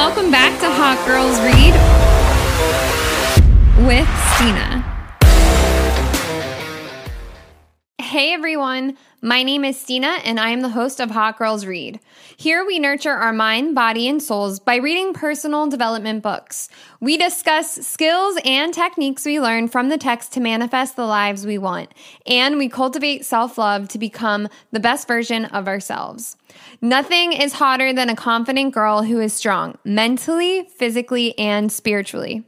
welcome 0.00 0.30
back 0.30 0.58
to 0.58 0.66
Hot 0.66 0.96
Girls 1.06 1.38
Read 1.44 1.74
with 3.86 4.08
Stina. 4.32 4.82
Hey 8.00 8.32
everyone, 8.32 8.96
my 9.22 9.42
name 9.42 9.64
is 9.64 9.78
Stina 9.78 10.18
and 10.24 10.40
I 10.40 10.50
am 10.50 10.60
the 10.60 10.70
host 10.70 11.00
of 11.00 11.10
Hot 11.10 11.36
Girls 11.36 11.66
Read. 11.66 12.00
Here 12.36 12.64
we 12.64 12.78
nurture 12.78 13.12
our 13.12 13.32
mind, 13.32 13.74
body, 13.74 14.08
and 14.08 14.22
souls 14.22 14.60
by 14.60 14.76
reading 14.76 15.12
personal 15.12 15.66
development 15.66 16.22
books. 16.22 16.68
We 17.00 17.16
discuss 17.16 17.86
skills 17.86 18.38
and 18.44 18.72
techniques 18.72 19.26
we 19.26 19.40
learn 19.40 19.68
from 19.68 19.90
the 19.90 19.98
text 19.98 20.32
to 20.32 20.40
manifest 20.40 20.96
the 20.96 21.04
lives 21.04 21.44
we 21.44 21.58
want, 21.58 21.92
and 22.26 22.56
we 22.56 22.68
cultivate 22.68 23.26
self 23.26 23.58
love 23.58 23.88
to 23.88 23.98
become 23.98 24.48
the 24.72 24.80
best 24.80 25.06
version 25.06 25.44
of 25.46 25.68
ourselves. 25.68 26.36
Nothing 26.80 27.32
is 27.32 27.54
hotter 27.54 27.92
than 27.92 28.08
a 28.08 28.16
confident 28.16 28.72
girl 28.72 29.02
who 29.02 29.20
is 29.20 29.34
strong 29.34 29.76
mentally, 29.84 30.64
physically, 30.64 31.38
and 31.38 31.70
spiritually. 31.70 32.44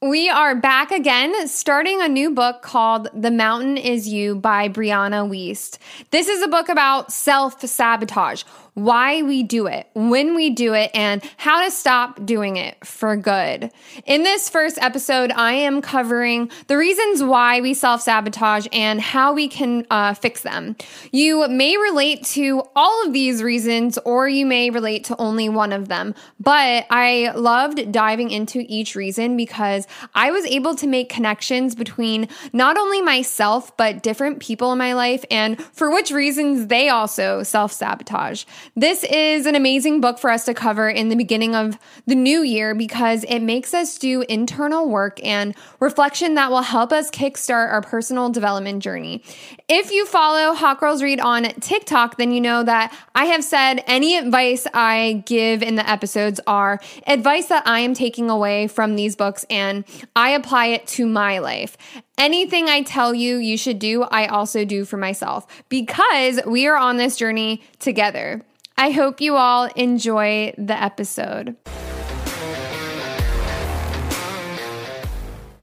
We 0.00 0.28
are 0.28 0.54
back 0.54 0.92
again, 0.92 1.48
starting 1.48 2.00
a 2.00 2.06
new 2.06 2.30
book 2.30 2.62
called 2.62 3.08
The 3.12 3.32
Mountain 3.32 3.78
Is 3.78 4.06
You 4.06 4.36
by 4.36 4.68
Brianna 4.68 5.28
Wiest. 5.28 5.78
This 6.12 6.28
is 6.28 6.40
a 6.40 6.46
book 6.46 6.68
about 6.68 7.10
self 7.10 7.60
sabotage 7.60 8.44
why 8.78 9.22
we 9.22 9.42
do 9.42 9.66
it, 9.66 9.88
when 9.94 10.34
we 10.34 10.50
do 10.50 10.74
it, 10.74 10.90
and 10.94 11.22
how 11.36 11.64
to 11.64 11.70
stop 11.70 12.24
doing 12.24 12.56
it 12.56 12.84
for 12.86 13.16
good. 13.16 13.70
In 14.06 14.22
this 14.22 14.48
first 14.48 14.78
episode, 14.80 15.32
I 15.32 15.52
am 15.52 15.82
covering 15.82 16.50
the 16.68 16.76
reasons 16.76 17.22
why 17.22 17.60
we 17.60 17.74
self 17.74 18.02
sabotage 18.02 18.66
and 18.72 19.00
how 19.00 19.32
we 19.32 19.48
can 19.48 19.86
uh, 19.90 20.14
fix 20.14 20.42
them. 20.42 20.76
You 21.12 21.48
may 21.48 21.76
relate 21.76 22.24
to 22.26 22.62
all 22.76 23.06
of 23.06 23.12
these 23.12 23.42
reasons, 23.42 23.98
or 24.04 24.28
you 24.28 24.46
may 24.46 24.70
relate 24.70 25.04
to 25.04 25.16
only 25.18 25.48
one 25.48 25.72
of 25.72 25.88
them, 25.88 26.14
but 26.38 26.86
I 26.90 27.32
loved 27.34 27.92
diving 27.92 28.30
into 28.30 28.64
each 28.68 28.94
reason 28.94 29.36
because 29.36 29.86
I 30.14 30.30
was 30.30 30.44
able 30.46 30.74
to 30.76 30.86
make 30.86 31.08
connections 31.08 31.74
between 31.74 32.28
not 32.52 32.76
only 32.76 33.02
myself, 33.02 33.76
but 33.76 34.02
different 34.02 34.40
people 34.40 34.72
in 34.72 34.78
my 34.78 34.92
life 34.94 35.24
and 35.30 35.62
for 35.72 35.90
which 35.90 36.10
reasons 36.10 36.68
they 36.68 36.88
also 36.88 37.42
self 37.42 37.72
sabotage. 37.72 38.44
This 38.74 39.04
is 39.04 39.46
an 39.46 39.54
amazing 39.54 40.00
book 40.00 40.18
for 40.18 40.30
us 40.30 40.44
to 40.44 40.54
cover 40.54 40.88
in 40.88 41.08
the 41.08 41.16
beginning 41.16 41.54
of 41.54 41.78
the 42.06 42.14
new 42.14 42.42
year 42.42 42.74
because 42.74 43.24
it 43.24 43.40
makes 43.40 43.74
us 43.74 43.98
do 43.98 44.22
internal 44.28 44.88
work 44.88 45.24
and 45.24 45.54
reflection 45.80 46.34
that 46.34 46.50
will 46.50 46.62
help 46.62 46.92
us 46.92 47.10
kickstart 47.10 47.70
our 47.70 47.82
personal 47.82 48.30
development 48.30 48.82
journey. 48.82 49.22
If 49.68 49.90
you 49.90 50.06
follow 50.06 50.54
Hot 50.54 50.80
Girls 50.80 51.02
Read 51.02 51.20
on 51.20 51.44
TikTok, 51.60 52.18
then 52.18 52.30
you 52.30 52.40
know 52.40 52.62
that 52.62 52.96
I 53.14 53.26
have 53.26 53.42
said 53.42 53.82
any 53.86 54.16
advice 54.16 54.66
I 54.72 55.24
give 55.26 55.62
in 55.62 55.74
the 55.74 55.88
episodes 55.88 56.40
are 56.46 56.80
advice 57.06 57.46
that 57.46 57.66
I 57.66 57.80
am 57.80 57.94
taking 57.94 58.30
away 58.30 58.68
from 58.68 58.96
these 58.96 59.16
books 59.16 59.44
and 59.50 59.84
I 60.14 60.30
apply 60.30 60.66
it 60.66 60.86
to 60.88 61.06
my 61.06 61.38
life. 61.38 61.76
Anything 62.16 62.68
I 62.68 62.82
tell 62.82 63.14
you 63.14 63.36
you 63.36 63.56
should 63.56 63.78
do, 63.78 64.02
I 64.02 64.26
also 64.26 64.64
do 64.64 64.84
for 64.84 64.96
myself 64.96 65.46
because 65.68 66.40
we 66.46 66.66
are 66.66 66.76
on 66.76 66.96
this 66.96 67.16
journey 67.16 67.62
together. 67.78 68.42
I 68.80 68.92
hope 68.92 69.20
you 69.20 69.34
all 69.34 69.64
enjoy 69.74 70.54
the 70.56 70.80
episode. 70.80 71.56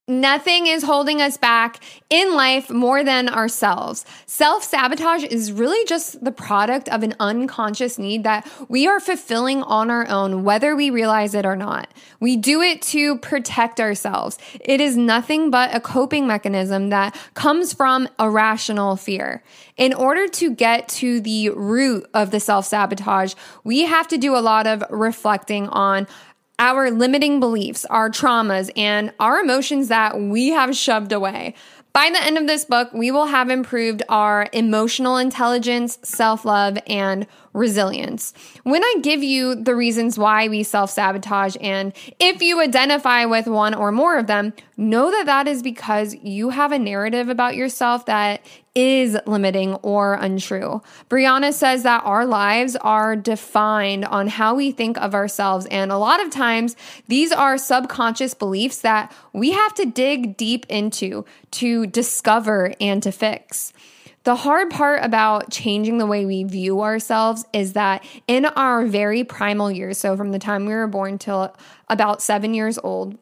Nothing 0.08 0.68
is 0.68 0.84
holding 0.84 1.20
us 1.20 1.36
back 1.36 1.80
in 2.12 2.36
life 2.36 2.70
more 2.70 3.04
than 3.04 3.28
ourselves. 3.28 4.06
Self 4.28 4.64
sabotage 4.64 5.24
is 5.24 5.52
really 5.52 5.84
just 5.88 6.24
the 6.24 6.32
product 6.32 6.88
of 6.90 7.02
an 7.02 7.16
unconscious 7.20 7.98
need 7.98 8.24
that 8.24 8.48
we 8.70 8.86
are 8.86 9.00
fulfilling 9.00 9.64
on 9.64 9.90
our 9.90 10.08
own, 10.08 10.44
whether 10.44 10.76
we 10.76 10.92
realize 10.92 11.34
it 11.34 11.44
or 11.44 11.56
not. 11.56 11.92
We 12.20 12.38
do 12.38 12.62
it 12.62 12.84
to 12.84 13.18
protect 13.18 13.80
ourselves. 13.80 14.38
It 14.60 14.80
is 14.80 14.96
nothing 14.96 15.50
but 15.50 15.74
a 15.74 15.80
coping 15.80 16.28
mechanism 16.28 16.92
that 16.92 17.18
comes 17.34 17.74
from 17.74 18.08
irrational 18.20 18.98
fear. 18.98 19.42
In 19.76 19.92
order 19.92 20.28
to 20.28 20.52
get 20.52 20.88
to 20.90 21.20
the 21.20 21.50
root 21.50 22.08
of 22.14 22.30
the 22.30 22.40
self 22.40 22.68
sabotage, 22.68 23.34
we 23.64 23.86
have 23.86 24.08
to 24.10 24.20
do 24.20 24.36
a 24.36 24.38
lot 24.38 24.68
of 24.68 24.84
reflecting 24.92 25.68
on 25.70 26.06
our 26.60 26.92
limiting 26.92 27.40
beliefs, 27.40 27.86
our 27.86 28.10
traumas, 28.10 28.70
and 28.76 29.14
our 29.20 29.40
emotions 29.40 29.88
that 29.90 30.20
we 30.20 30.50
have 30.50 30.76
shoved 30.76 31.12
away. 31.12 31.56
By 31.96 32.10
the 32.10 32.22
end 32.22 32.38
of 32.38 32.46
this 32.46 32.66
book, 32.66 32.92
we 32.92 33.10
will 33.10 33.28
have 33.28 33.50
improved 33.50 34.04
our 34.10 34.50
emotional 34.52 35.16
intelligence, 35.16 35.98
self 36.04 36.44
love, 36.44 36.78
and 36.88 37.26
resilience. 37.54 38.34
When 38.64 38.84
I 38.84 38.96
give 39.02 39.24
you 39.24 39.56
the 39.56 39.78
reasons 39.78 40.20
why 40.20 40.50
we 40.50 40.64
self 40.64 40.92
sabotage, 40.92 41.56
and 41.62 41.94
if 42.20 42.42
you 42.42 42.60
identify 42.60 43.24
with 43.24 43.48
one 43.48 43.74
or 43.74 43.94
more 43.94 44.18
of 44.18 44.28
them, 44.28 44.52
know 44.76 45.10
that 45.10 45.26
that 45.28 45.48
is 45.48 45.64
because 45.64 46.16
you 46.16 46.50
have 46.50 46.74
a 46.74 46.80
narrative 46.80 47.30
about 47.30 47.56
yourself 47.56 48.06
that 48.08 48.46
is 48.76 49.18
limiting 49.26 49.76
or 49.76 50.16
untrue. 50.16 50.82
Brianna 51.10 51.54
says 51.54 51.84
that 51.84 52.04
our 52.04 52.26
lives 52.26 52.76
are 52.76 53.16
defined 53.16 54.04
on 54.06 54.28
how 54.28 54.54
we 54.54 54.72
think 54.72 54.98
of 54.98 55.16
ourselves. 55.16 55.66
And 55.68 55.92
a 55.92 55.98
lot 55.98 56.24
of 56.24 56.30
times, 56.30 56.76
these 57.08 57.32
are 57.32 57.58
subconscious 57.58 58.34
beliefs 58.34 58.82
that 58.82 59.16
we 59.32 59.52
have 59.52 59.74
to 59.76 59.86
dig 59.86 60.36
deep 60.36 60.66
into 60.68 61.26
to 61.52 61.88
discover 61.88 62.74
and 62.82 63.02
to 63.02 63.12
fix. 63.12 63.72
The 64.26 64.36
hard 64.36 64.72
part 64.72 65.06
about 65.06 65.52
changing 65.52 66.00
the 66.00 66.08
way 66.08 66.26
we 66.26 66.44
view 66.44 66.82
ourselves 66.82 67.46
is 67.54 67.74
that 67.74 68.04
in 68.28 68.46
our 68.46 68.84
very 68.86 69.24
primal 69.24 69.72
years, 69.72 70.00
so 70.00 70.18
from 70.18 70.32
the 70.32 70.40
time 70.40 70.66
we 70.66 70.74
were 70.74 70.88
born 70.88 71.20
till 71.20 71.56
about 71.90 72.24
seven 72.24 72.56
years 72.56 72.80
old, 72.80 73.20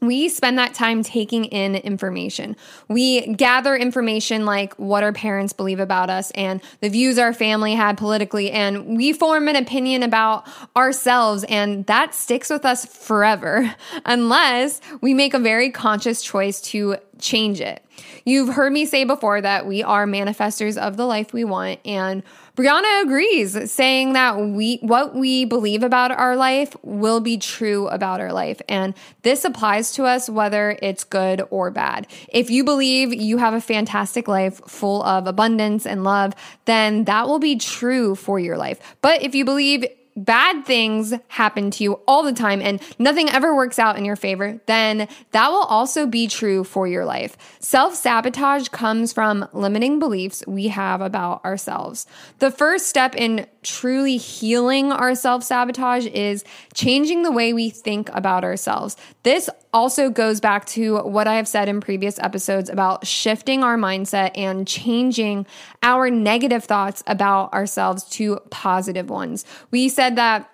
we 0.00 0.28
spend 0.28 0.58
that 0.58 0.74
time 0.74 1.02
taking 1.02 1.46
in 1.46 1.76
information. 1.76 2.56
We 2.88 3.34
gather 3.34 3.74
information 3.74 4.44
like 4.44 4.74
what 4.74 5.02
our 5.02 5.12
parents 5.12 5.52
believe 5.52 5.80
about 5.80 6.10
us 6.10 6.30
and 6.32 6.60
the 6.80 6.88
views 6.88 7.18
our 7.18 7.32
family 7.32 7.74
had 7.74 7.96
politically, 7.96 8.50
and 8.50 8.96
we 8.96 9.12
form 9.12 9.48
an 9.48 9.56
opinion 9.56 10.02
about 10.02 10.46
ourselves, 10.76 11.44
and 11.44 11.86
that 11.86 12.14
sticks 12.14 12.50
with 12.50 12.64
us 12.64 12.84
forever 12.84 13.74
unless 14.04 14.80
we 15.00 15.14
make 15.14 15.34
a 15.34 15.38
very 15.38 15.70
conscious 15.70 16.22
choice 16.22 16.60
to 16.60 16.96
change 17.18 17.60
it. 17.60 17.84
You've 18.24 18.54
heard 18.54 18.72
me 18.72 18.86
say 18.86 19.04
before 19.04 19.40
that 19.40 19.66
we 19.66 19.82
are 19.82 20.06
manifestors 20.06 20.76
of 20.76 20.96
the 20.96 21.06
life 21.06 21.32
we 21.32 21.44
want, 21.44 21.80
and 21.84 22.22
Brianna 22.56 23.02
agrees, 23.02 23.70
saying 23.70 24.12
that 24.12 24.38
we 24.38 24.76
what 24.76 25.14
we 25.14 25.44
believe 25.44 25.82
about 25.82 26.12
our 26.12 26.36
life 26.36 26.76
will 26.82 27.20
be 27.20 27.36
true 27.36 27.88
about 27.88 28.20
our 28.20 28.32
life. 28.32 28.62
And 28.68 28.94
this 29.22 29.44
applies 29.44 29.92
to 29.92 30.04
us 30.04 30.30
whether 30.30 30.78
it's 30.80 31.02
good 31.02 31.42
or 31.50 31.70
bad. 31.72 32.06
If 32.28 32.50
you 32.50 32.62
believe 32.62 33.12
you 33.12 33.38
have 33.38 33.54
a 33.54 33.60
fantastic 33.60 34.28
life 34.28 34.60
full 34.68 35.02
of 35.02 35.26
abundance 35.26 35.84
and 35.84 36.04
love, 36.04 36.34
then 36.64 37.04
that 37.04 37.26
will 37.26 37.40
be 37.40 37.56
true 37.56 38.14
for 38.14 38.38
your 38.38 38.56
life. 38.56 38.78
But 39.02 39.22
if 39.22 39.34
you 39.34 39.44
believe 39.44 39.84
bad 40.16 40.64
things 40.64 41.14
happen 41.28 41.70
to 41.72 41.84
you 41.84 41.94
all 42.06 42.22
the 42.22 42.32
time 42.32 42.60
and 42.62 42.80
nothing 42.98 43.28
ever 43.30 43.54
works 43.54 43.78
out 43.78 43.96
in 43.96 44.04
your 44.04 44.16
favor, 44.16 44.60
then 44.66 45.08
that 45.32 45.48
will 45.48 45.62
also 45.62 46.06
be 46.06 46.26
true 46.26 46.64
for 46.64 46.86
your 46.86 47.04
life. 47.04 47.36
Self 47.60 47.94
sabotage 47.94 48.68
comes 48.68 49.12
from 49.12 49.48
limiting 49.52 49.98
beliefs 49.98 50.44
we 50.46 50.68
have 50.68 51.00
about 51.00 51.44
ourselves. 51.44 52.06
The 52.38 52.50
first 52.50 52.86
step 52.86 53.14
in 53.14 53.46
truly 53.62 54.16
healing 54.16 54.92
our 54.92 55.14
self 55.14 55.42
sabotage 55.42 56.06
is 56.06 56.44
changing 56.74 57.22
the 57.22 57.32
way 57.32 57.52
we 57.52 57.70
think 57.70 58.10
about 58.12 58.44
ourselves. 58.44 58.96
This 59.22 59.48
also 59.74 60.08
goes 60.08 60.40
back 60.40 60.64
to 60.66 60.98
what 61.00 61.26
I 61.26 61.34
have 61.34 61.48
said 61.48 61.68
in 61.68 61.80
previous 61.80 62.18
episodes 62.20 62.70
about 62.70 63.06
shifting 63.06 63.64
our 63.64 63.76
mindset 63.76 64.30
and 64.36 64.66
changing 64.66 65.46
our 65.82 66.08
negative 66.08 66.64
thoughts 66.64 67.02
about 67.06 67.52
ourselves 67.52 68.04
to 68.10 68.38
positive 68.50 69.10
ones. 69.10 69.44
We 69.72 69.88
said 69.88 70.16
that 70.16 70.48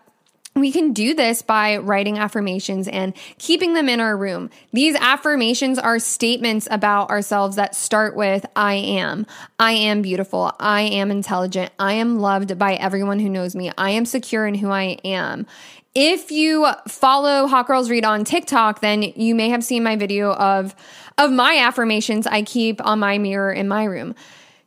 we 0.56 0.72
can 0.72 0.92
do 0.92 1.14
this 1.14 1.42
by 1.42 1.76
writing 1.76 2.18
affirmations 2.18 2.88
and 2.88 3.14
keeping 3.38 3.74
them 3.74 3.88
in 3.88 4.00
our 4.00 4.16
room. 4.16 4.50
These 4.72 4.96
affirmations 4.96 5.78
are 5.78 6.00
statements 6.00 6.66
about 6.70 7.10
ourselves 7.10 7.54
that 7.56 7.76
start 7.76 8.16
with 8.16 8.44
I 8.56 8.74
am. 8.74 9.26
I 9.60 9.72
am 9.72 10.02
beautiful. 10.02 10.52
I 10.58 10.82
am 10.82 11.12
intelligent. 11.12 11.72
I 11.78 11.94
am 11.94 12.18
loved 12.18 12.58
by 12.58 12.74
everyone 12.74 13.20
who 13.20 13.28
knows 13.28 13.54
me. 13.54 13.70
I 13.78 13.90
am 13.90 14.04
secure 14.04 14.44
in 14.44 14.56
who 14.56 14.70
I 14.70 14.98
am. 15.04 15.46
If 15.94 16.30
you 16.30 16.68
follow 16.86 17.48
Hot 17.48 17.66
Girls 17.66 17.90
Read 17.90 18.04
on 18.04 18.24
TikTok, 18.24 18.80
then 18.80 19.02
you 19.02 19.34
may 19.34 19.48
have 19.48 19.64
seen 19.64 19.82
my 19.82 19.96
video 19.96 20.32
of 20.32 20.74
of 21.18 21.32
my 21.32 21.58
affirmations 21.58 22.26
I 22.26 22.42
keep 22.42 22.84
on 22.84 23.00
my 23.00 23.18
mirror 23.18 23.52
in 23.52 23.66
my 23.66 23.84
room. 23.84 24.14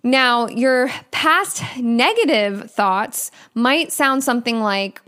Now, 0.04 0.48
your 0.48 0.90
past 1.12 1.64
negative 1.78 2.70
thoughts 2.70 3.32
might 3.54 3.94
sound 3.94 4.24
something 4.24 4.60
like 4.60 5.02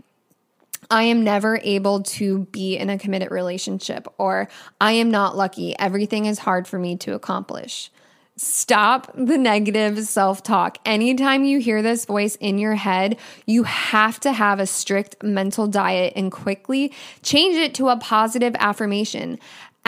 I 0.90 1.02
am 1.02 1.22
never 1.22 1.60
able 1.62 2.02
to 2.02 2.46
be 2.46 2.78
in 2.78 2.88
a 2.88 2.98
committed 2.98 3.30
relationship, 3.30 4.08
or 4.16 4.48
I 4.80 4.92
am 4.92 5.10
not 5.10 5.36
lucky. 5.36 5.78
Everything 5.78 6.24
is 6.24 6.38
hard 6.38 6.66
for 6.66 6.78
me 6.78 6.96
to 6.96 7.12
accomplish. 7.12 7.90
Stop 8.38 9.10
the 9.14 9.38
negative 9.38 9.98
self 10.04 10.42
talk. 10.42 10.76
Anytime 10.84 11.44
you 11.44 11.58
hear 11.58 11.80
this 11.80 12.04
voice 12.04 12.36
in 12.36 12.58
your 12.58 12.74
head, 12.74 13.16
you 13.46 13.62
have 13.62 14.20
to 14.20 14.32
have 14.32 14.60
a 14.60 14.66
strict 14.66 15.22
mental 15.22 15.66
diet 15.66 16.12
and 16.16 16.30
quickly 16.30 16.92
change 17.22 17.56
it 17.56 17.74
to 17.76 17.88
a 17.88 17.96
positive 17.96 18.54
affirmation 18.58 19.38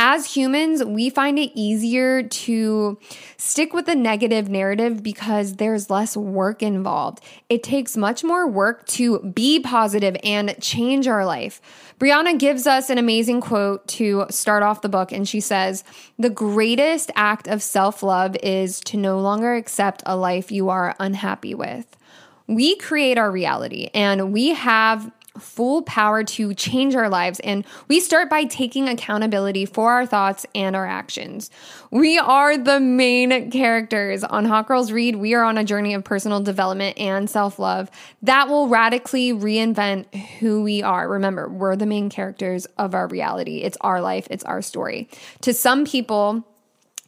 as 0.00 0.32
humans, 0.36 0.84
we 0.84 1.10
find 1.10 1.40
it 1.40 1.50
easier 1.56 2.22
to 2.22 2.96
stick 3.36 3.72
with 3.74 3.86
the 3.86 3.96
negative 3.96 4.48
narrative 4.48 5.02
because 5.02 5.56
there's 5.56 5.90
less 5.90 6.16
work 6.16 6.62
involved. 6.62 7.20
It 7.48 7.64
takes 7.64 7.96
much 7.96 8.22
more 8.22 8.46
work 8.46 8.86
to 8.86 9.18
be 9.18 9.58
positive 9.58 10.16
and 10.22 10.54
change 10.62 11.08
our 11.08 11.26
life. 11.26 11.60
Brianna 11.98 12.38
gives 12.38 12.64
us 12.64 12.90
an 12.90 12.98
amazing 12.98 13.40
quote 13.40 13.88
to 13.88 14.26
start 14.30 14.62
off 14.62 14.82
the 14.82 14.88
book, 14.88 15.10
and 15.10 15.28
she 15.28 15.40
says, 15.40 15.82
The 16.16 16.30
greatest 16.30 17.10
act 17.16 17.48
of 17.48 17.60
self 17.60 18.00
love 18.04 18.36
is 18.40 18.78
to 18.82 18.96
no 18.96 19.18
longer 19.18 19.56
accept 19.56 20.04
a 20.06 20.16
life 20.16 20.52
you 20.52 20.68
are 20.68 20.94
unhappy 21.00 21.56
with. 21.56 21.96
We 22.46 22.76
create 22.76 23.18
our 23.18 23.30
reality 23.30 23.90
and 23.92 24.32
we 24.32 24.50
have 24.50 25.10
full 25.38 25.82
power 25.82 26.25
to 26.25 26.55
change 26.55 26.94
our 26.94 27.08
lives. 27.08 27.40
And 27.40 27.64
we 27.88 28.00
start 28.00 28.29
by 28.31 28.44
taking 28.44 28.88
accountability 28.88 29.67
for 29.67 29.93
our 29.93 30.06
thoughts 30.06 30.46
and 30.55 30.75
our 30.76 30.87
actions. 30.87 31.50
We 31.90 32.19
are 32.19 32.58
the 32.58 32.81
main 32.81 33.50
characters 33.50 34.25
on 34.25 34.44
Hot 34.44 34.69
Girls 34.69 34.93
Read. 34.93 35.17
We 35.17 35.35
are 35.35 35.44
on 35.44 35.58
a 35.58 35.64
journey 35.64 35.94
of 35.94 36.05
personal 36.05 36.40
development 36.40 36.99
and 36.99 37.29
self 37.29 37.58
love 37.58 37.90
that 38.23 38.49
will 38.49 38.69
radically 38.69 39.32
reinvent 39.32 40.14
who 40.38 40.62
we 40.62 40.82
are. 40.82 41.08
Remember, 41.08 41.49
we're 41.49 41.76
the 41.76 41.87
main 41.87 42.11
characters 42.11 42.67
of 42.76 42.94
our 42.94 43.06
reality. 43.06 43.58
It's 43.58 43.79
our 43.81 44.00
life, 44.00 44.26
it's 44.31 44.44
our 44.44 44.62
story. 44.62 45.08
To 45.43 45.55
some 45.55 45.84
people, 45.84 46.46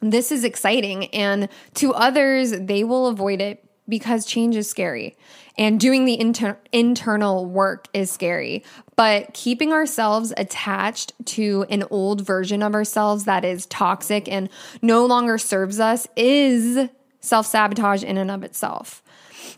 this 0.01 0.31
is 0.31 0.43
exciting, 0.43 1.05
and 1.07 1.47
to 1.75 1.93
others, 1.93 2.51
they 2.51 2.83
will 2.83 3.07
avoid 3.07 3.39
it 3.39 3.63
because 3.91 4.25
change 4.25 4.55
is 4.55 4.67
scary 4.67 5.15
and 5.57 5.79
doing 5.79 6.05
the 6.05 6.19
inter- 6.19 6.57
internal 6.71 7.45
work 7.45 7.87
is 7.93 8.09
scary. 8.09 8.63
But 8.95 9.35
keeping 9.35 9.71
ourselves 9.71 10.33
attached 10.37 11.13
to 11.25 11.65
an 11.69 11.83
old 11.91 12.21
version 12.21 12.63
of 12.63 12.73
ourselves 12.73 13.25
that 13.25 13.45
is 13.45 13.67
toxic 13.67 14.27
and 14.27 14.49
no 14.81 15.05
longer 15.05 15.37
serves 15.37 15.79
us 15.79 16.07
is 16.15 16.89
self 17.19 17.45
sabotage 17.45 18.03
in 18.03 18.17
and 18.17 18.31
of 18.31 18.43
itself. 18.43 19.03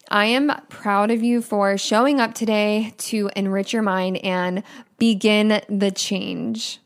I 0.09 0.25
am 0.25 0.51
proud 0.67 1.11
of 1.11 1.23
you 1.23 1.41
for 1.41 1.77
showing 1.77 2.19
up 2.19 2.33
today 2.33 2.93
to 2.97 3.29
enrich 3.35 3.71
your 3.71 3.83
mind 3.83 4.17
and 4.17 4.63
begin 4.97 5.61
the 5.69 5.91
change. 5.91 6.79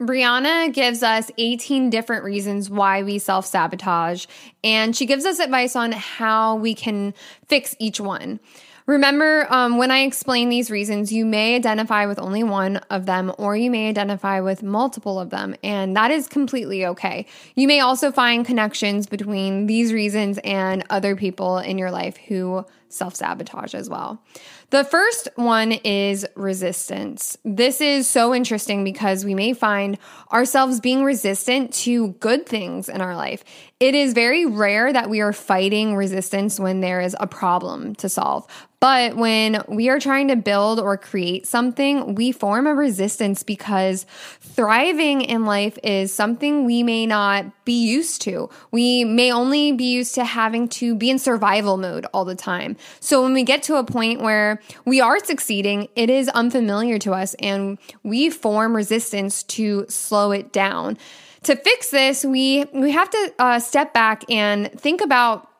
Brianna 0.00 0.72
gives 0.72 1.02
us 1.02 1.30
18 1.36 1.90
different 1.90 2.24
reasons 2.24 2.70
why 2.70 3.02
we 3.02 3.18
self 3.18 3.44
sabotage, 3.44 4.24
and 4.64 4.96
she 4.96 5.04
gives 5.04 5.26
us 5.26 5.38
advice 5.38 5.76
on 5.76 5.92
how 5.92 6.54
we 6.54 6.74
can 6.74 7.12
fix 7.48 7.76
each 7.78 8.00
one. 8.00 8.40
Remember, 8.86 9.46
um, 9.50 9.76
when 9.76 9.90
I 9.90 10.00
explain 10.00 10.48
these 10.48 10.70
reasons, 10.70 11.12
you 11.12 11.26
may 11.26 11.54
identify 11.54 12.06
with 12.06 12.18
only 12.18 12.42
one 12.42 12.78
of 12.88 13.04
them 13.04 13.30
or 13.36 13.54
you 13.54 13.70
may 13.70 13.88
identify 13.90 14.40
with 14.40 14.62
multiple 14.62 15.20
of 15.20 15.28
them, 15.28 15.54
and 15.62 15.94
that 15.96 16.10
is 16.10 16.26
completely 16.26 16.86
okay. 16.86 17.26
You 17.54 17.68
may 17.68 17.80
also 17.80 18.10
find 18.10 18.46
connections 18.46 19.06
between 19.06 19.66
these 19.66 19.92
reasons 19.92 20.38
and 20.44 20.82
other 20.88 21.14
people 21.14 21.58
in 21.58 21.76
your 21.76 21.90
life 21.90 22.16
who 22.16 22.64
self 22.88 23.14
sabotage 23.14 23.74
as 23.74 23.90
well. 23.90 24.22
The 24.70 24.84
first 24.84 25.28
one 25.34 25.72
is 25.72 26.24
resistance. 26.36 27.36
This 27.44 27.80
is 27.80 28.08
so 28.08 28.32
interesting 28.32 28.84
because 28.84 29.24
we 29.24 29.34
may 29.34 29.52
find 29.52 29.98
ourselves 30.32 30.78
being 30.78 31.02
resistant 31.02 31.74
to 31.74 32.10
good 32.20 32.46
things 32.46 32.88
in 32.88 33.00
our 33.00 33.16
life. 33.16 33.42
It 33.80 33.94
is 33.94 34.12
very 34.12 34.44
rare 34.44 34.92
that 34.92 35.08
we 35.08 35.22
are 35.22 35.32
fighting 35.32 35.96
resistance 35.96 36.60
when 36.60 36.80
there 36.80 37.00
is 37.00 37.16
a 37.18 37.26
problem 37.26 37.94
to 37.94 38.10
solve. 38.10 38.46
But 38.78 39.16
when 39.16 39.62
we 39.68 39.88
are 39.88 39.98
trying 39.98 40.28
to 40.28 40.36
build 40.36 40.78
or 40.78 40.98
create 40.98 41.46
something, 41.46 42.14
we 42.14 42.30
form 42.30 42.66
a 42.66 42.74
resistance 42.74 43.42
because 43.42 44.04
thriving 44.40 45.22
in 45.22 45.46
life 45.46 45.78
is 45.82 46.12
something 46.12 46.66
we 46.66 46.82
may 46.82 47.06
not 47.06 47.64
be 47.64 47.82
used 47.86 48.20
to. 48.22 48.50
We 48.70 49.04
may 49.04 49.32
only 49.32 49.72
be 49.72 49.84
used 49.84 50.14
to 50.16 50.26
having 50.26 50.68
to 50.68 50.94
be 50.94 51.08
in 51.08 51.18
survival 51.18 51.78
mode 51.78 52.04
all 52.12 52.26
the 52.26 52.34
time. 52.34 52.76
So 53.00 53.22
when 53.22 53.32
we 53.32 53.44
get 53.44 53.62
to 53.64 53.76
a 53.76 53.84
point 53.84 54.20
where 54.20 54.60
we 54.84 55.00
are 55.00 55.24
succeeding, 55.24 55.88
it 55.96 56.10
is 56.10 56.28
unfamiliar 56.28 56.98
to 56.98 57.14
us 57.14 57.32
and 57.38 57.78
we 58.02 58.28
form 58.28 58.76
resistance 58.76 59.42
to 59.44 59.86
slow 59.88 60.32
it 60.32 60.52
down. 60.52 60.98
To 61.44 61.56
fix 61.56 61.90
this, 61.90 62.24
we 62.24 62.64
we 62.72 62.90
have 62.90 63.10
to 63.10 63.34
uh, 63.38 63.58
step 63.60 63.94
back 63.94 64.30
and 64.30 64.70
think 64.72 65.00
about 65.00 65.50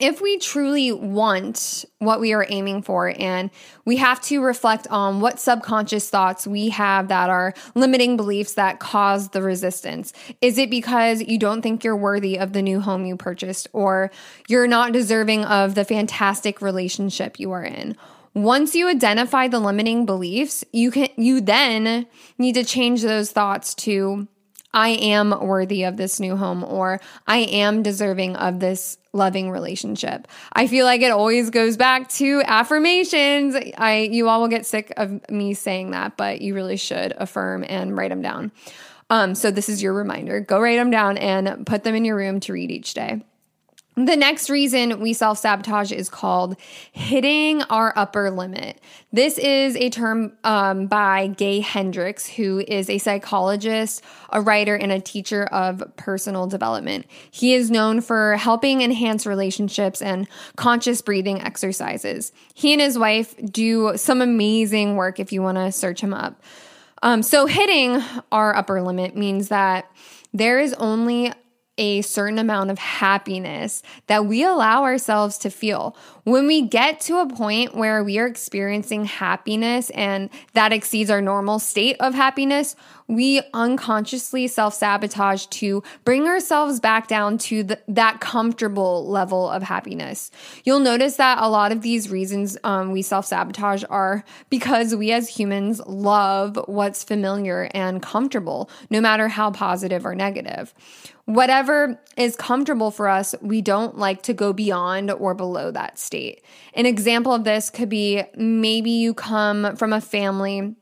if 0.00 0.20
we 0.20 0.38
truly 0.38 0.92
want 0.92 1.84
what 1.98 2.20
we 2.20 2.32
are 2.32 2.46
aiming 2.48 2.82
for 2.82 3.12
and 3.18 3.50
we 3.84 3.96
have 3.96 4.20
to 4.20 4.40
reflect 4.40 4.86
on 4.88 5.20
what 5.20 5.40
subconscious 5.40 6.08
thoughts 6.08 6.46
we 6.46 6.68
have 6.68 7.08
that 7.08 7.30
are 7.30 7.52
limiting 7.74 8.16
beliefs 8.16 8.54
that 8.54 8.78
cause 8.78 9.30
the 9.30 9.42
resistance. 9.42 10.12
Is 10.40 10.56
it 10.56 10.70
because 10.70 11.22
you 11.22 11.36
don't 11.36 11.62
think 11.62 11.82
you're 11.82 11.96
worthy 11.96 12.38
of 12.38 12.52
the 12.52 12.62
new 12.62 12.80
home 12.80 13.06
you 13.06 13.16
purchased 13.16 13.68
or 13.72 14.12
you're 14.46 14.68
not 14.68 14.92
deserving 14.92 15.44
of 15.44 15.74
the 15.74 15.84
fantastic 15.84 16.62
relationship 16.62 17.40
you 17.40 17.50
are 17.50 17.64
in? 17.64 17.96
Once 18.34 18.76
you 18.76 18.88
identify 18.88 19.48
the 19.48 19.58
limiting 19.58 20.06
beliefs 20.06 20.64
you 20.72 20.92
can 20.92 21.08
you 21.16 21.40
then 21.40 22.06
need 22.38 22.52
to 22.52 22.62
change 22.62 23.02
those 23.02 23.32
thoughts 23.32 23.74
to 23.74 24.28
I 24.72 24.90
am 24.90 25.30
worthy 25.30 25.84
of 25.84 25.96
this 25.96 26.20
new 26.20 26.36
home 26.36 26.62
or 26.62 27.00
I 27.26 27.38
am 27.38 27.82
deserving 27.82 28.36
of 28.36 28.60
this 28.60 28.98
loving 29.12 29.50
relationship. 29.50 30.28
I 30.52 30.66
feel 30.66 30.84
like 30.84 31.00
it 31.00 31.10
always 31.10 31.50
goes 31.50 31.76
back 31.76 32.08
to 32.10 32.42
affirmations. 32.44 33.56
I 33.78 34.08
you 34.10 34.28
all 34.28 34.40
will 34.40 34.48
get 34.48 34.66
sick 34.66 34.92
of 34.96 35.28
me 35.30 35.54
saying 35.54 35.92
that, 35.92 36.16
but 36.16 36.40
you 36.40 36.54
really 36.54 36.76
should 36.76 37.14
affirm 37.16 37.64
and 37.66 37.96
write 37.96 38.10
them 38.10 38.22
down. 38.22 38.52
Um, 39.10 39.34
so 39.34 39.50
this 39.50 39.68
is 39.68 39.82
your 39.82 39.94
reminder. 39.94 40.40
Go 40.40 40.60
write 40.60 40.76
them 40.76 40.90
down 40.90 41.16
and 41.16 41.66
put 41.66 41.82
them 41.82 41.94
in 41.94 42.04
your 42.04 42.16
room 42.16 42.40
to 42.40 42.52
read 42.52 42.70
each 42.70 42.92
day. 42.94 43.22
The 44.06 44.16
next 44.16 44.48
reason 44.48 45.00
we 45.00 45.12
self 45.12 45.38
sabotage 45.38 45.90
is 45.90 46.08
called 46.08 46.56
hitting 46.92 47.62
our 47.62 47.92
upper 47.96 48.30
limit. 48.30 48.80
This 49.12 49.38
is 49.38 49.74
a 49.74 49.90
term 49.90 50.34
um, 50.44 50.86
by 50.86 51.26
Gay 51.26 51.58
Hendricks, 51.58 52.24
who 52.28 52.60
is 52.60 52.88
a 52.88 52.98
psychologist, 52.98 54.04
a 54.30 54.40
writer, 54.40 54.76
and 54.76 54.92
a 54.92 55.00
teacher 55.00 55.46
of 55.46 55.82
personal 55.96 56.46
development. 56.46 57.06
He 57.28 57.54
is 57.54 57.72
known 57.72 58.00
for 58.00 58.36
helping 58.36 58.82
enhance 58.82 59.26
relationships 59.26 60.00
and 60.00 60.28
conscious 60.54 61.02
breathing 61.02 61.42
exercises. 61.42 62.30
He 62.54 62.72
and 62.72 62.80
his 62.80 62.96
wife 62.96 63.34
do 63.50 63.96
some 63.96 64.22
amazing 64.22 64.94
work 64.94 65.18
if 65.18 65.32
you 65.32 65.42
want 65.42 65.58
to 65.58 65.72
search 65.72 66.00
him 66.00 66.14
up. 66.14 66.40
Um, 67.02 67.24
so, 67.24 67.46
hitting 67.46 68.00
our 68.30 68.54
upper 68.54 68.80
limit 68.80 69.16
means 69.16 69.48
that 69.48 69.90
there 70.32 70.60
is 70.60 70.72
only 70.74 71.32
a 71.78 72.02
certain 72.02 72.38
amount 72.38 72.70
of 72.70 72.78
happiness 72.78 73.82
that 74.08 74.26
we 74.26 74.44
allow 74.44 74.82
ourselves 74.82 75.38
to 75.38 75.50
feel. 75.50 75.96
When 76.28 76.46
we 76.46 76.60
get 76.60 77.00
to 77.02 77.20
a 77.20 77.26
point 77.26 77.74
where 77.74 78.04
we 78.04 78.18
are 78.18 78.26
experiencing 78.26 79.06
happiness 79.06 79.88
and 79.88 80.28
that 80.52 80.74
exceeds 80.74 81.08
our 81.08 81.22
normal 81.22 81.58
state 81.58 81.96
of 82.00 82.12
happiness, 82.12 82.76
we 83.06 83.40
unconsciously 83.54 84.46
self 84.46 84.74
sabotage 84.74 85.46
to 85.46 85.82
bring 86.04 86.26
ourselves 86.26 86.80
back 86.80 87.08
down 87.08 87.38
to 87.38 87.62
the, 87.62 87.80
that 87.88 88.20
comfortable 88.20 89.08
level 89.08 89.48
of 89.48 89.62
happiness. 89.62 90.30
You'll 90.64 90.80
notice 90.80 91.16
that 91.16 91.38
a 91.40 91.48
lot 91.48 91.72
of 91.72 91.80
these 91.80 92.10
reasons 92.10 92.58
um, 92.62 92.92
we 92.92 93.00
self 93.00 93.24
sabotage 93.24 93.82
are 93.88 94.22
because 94.50 94.94
we 94.94 95.12
as 95.12 95.30
humans 95.30 95.80
love 95.86 96.58
what's 96.66 97.02
familiar 97.02 97.70
and 97.72 98.02
comfortable, 98.02 98.68
no 98.90 99.00
matter 99.00 99.28
how 99.28 99.50
positive 99.50 100.04
or 100.04 100.14
negative 100.14 100.74
whatever 101.28 102.00
is 102.16 102.34
comfortable 102.36 102.90
for 102.90 103.06
us, 103.06 103.34
we 103.42 103.60
don't 103.60 103.98
like 103.98 104.22
to 104.22 104.32
go 104.32 104.54
beyond 104.54 105.10
or 105.10 105.34
below 105.34 105.70
that 105.70 105.98
state. 105.98 106.17
An 106.74 106.86
example 106.86 107.32
of 107.32 107.44
this 107.44 107.70
could 107.70 107.88
be 107.88 108.22
maybe 108.36 108.90
you 108.90 109.14
come 109.14 109.76
from 109.76 109.92
a 109.92 110.00
family 110.00 110.74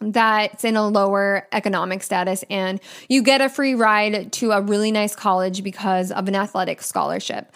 that's 0.00 0.64
in 0.64 0.76
a 0.76 0.86
lower 0.86 1.46
economic 1.52 2.02
status 2.02 2.44
and 2.48 2.80
you 3.08 3.22
get 3.22 3.40
a 3.40 3.48
free 3.48 3.74
ride 3.74 4.32
to 4.32 4.52
a 4.52 4.60
really 4.60 4.92
nice 4.92 5.16
college 5.16 5.64
because 5.64 6.12
of 6.12 6.28
an 6.28 6.36
athletic 6.36 6.82
scholarship. 6.82 7.52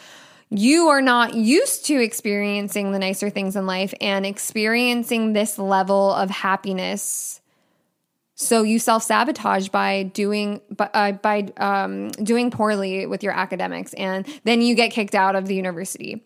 You 0.50 0.88
are 0.88 1.00
not 1.00 1.34
used 1.34 1.86
to 1.86 2.02
experiencing 2.02 2.92
the 2.92 2.98
nicer 2.98 3.30
things 3.30 3.56
in 3.56 3.66
life 3.66 3.94
and 4.00 4.26
experiencing 4.26 5.32
this 5.32 5.58
level 5.58 6.12
of 6.12 6.30
happiness 6.30 7.40
so 8.42 8.62
you 8.62 8.78
self 8.78 9.02
sabotage 9.02 9.68
by 9.68 10.02
doing 10.02 10.60
by, 10.70 10.90
uh, 10.92 11.12
by 11.12 11.48
um, 11.58 12.10
doing 12.10 12.50
poorly 12.50 13.06
with 13.06 13.22
your 13.22 13.32
academics, 13.32 13.94
and 13.94 14.26
then 14.44 14.60
you 14.60 14.74
get 14.74 14.90
kicked 14.90 15.14
out 15.14 15.36
of 15.36 15.46
the 15.46 15.54
university. 15.54 16.24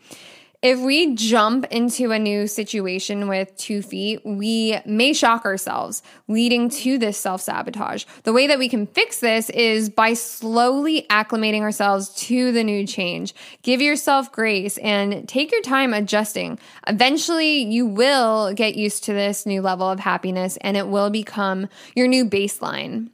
If 0.62 0.80
we 0.80 1.14
jump 1.14 1.66
into 1.70 2.12
a 2.12 2.18
new 2.18 2.46
situation 2.46 3.28
with 3.28 3.56
two 3.56 3.82
feet, 3.82 4.24
we 4.24 4.78
may 4.86 5.12
shock 5.12 5.44
ourselves, 5.44 6.02
leading 6.28 6.68
to 6.70 6.98
this 6.98 7.18
self 7.18 7.42
sabotage. 7.42 8.04
The 8.22 8.32
way 8.32 8.46
that 8.46 8.58
we 8.58 8.68
can 8.68 8.86
fix 8.86 9.20
this 9.20 9.50
is 9.50 9.90
by 9.90 10.14
slowly 10.14 11.06
acclimating 11.10 11.60
ourselves 11.60 12.08
to 12.26 12.52
the 12.52 12.64
new 12.64 12.86
change. 12.86 13.34
Give 13.62 13.82
yourself 13.82 14.32
grace 14.32 14.78
and 14.78 15.28
take 15.28 15.52
your 15.52 15.62
time 15.62 15.92
adjusting. 15.92 16.58
Eventually, 16.86 17.62
you 17.62 17.86
will 17.86 18.54
get 18.54 18.76
used 18.76 19.04
to 19.04 19.12
this 19.12 19.46
new 19.46 19.60
level 19.60 19.90
of 19.90 20.00
happiness 20.00 20.56
and 20.62 20.76
it 20.76 20.88
will 20.88 21.10
become 21.10 21.68
your 21.94 22.08
new 22.08 22.24
baseline. 22.24 23.10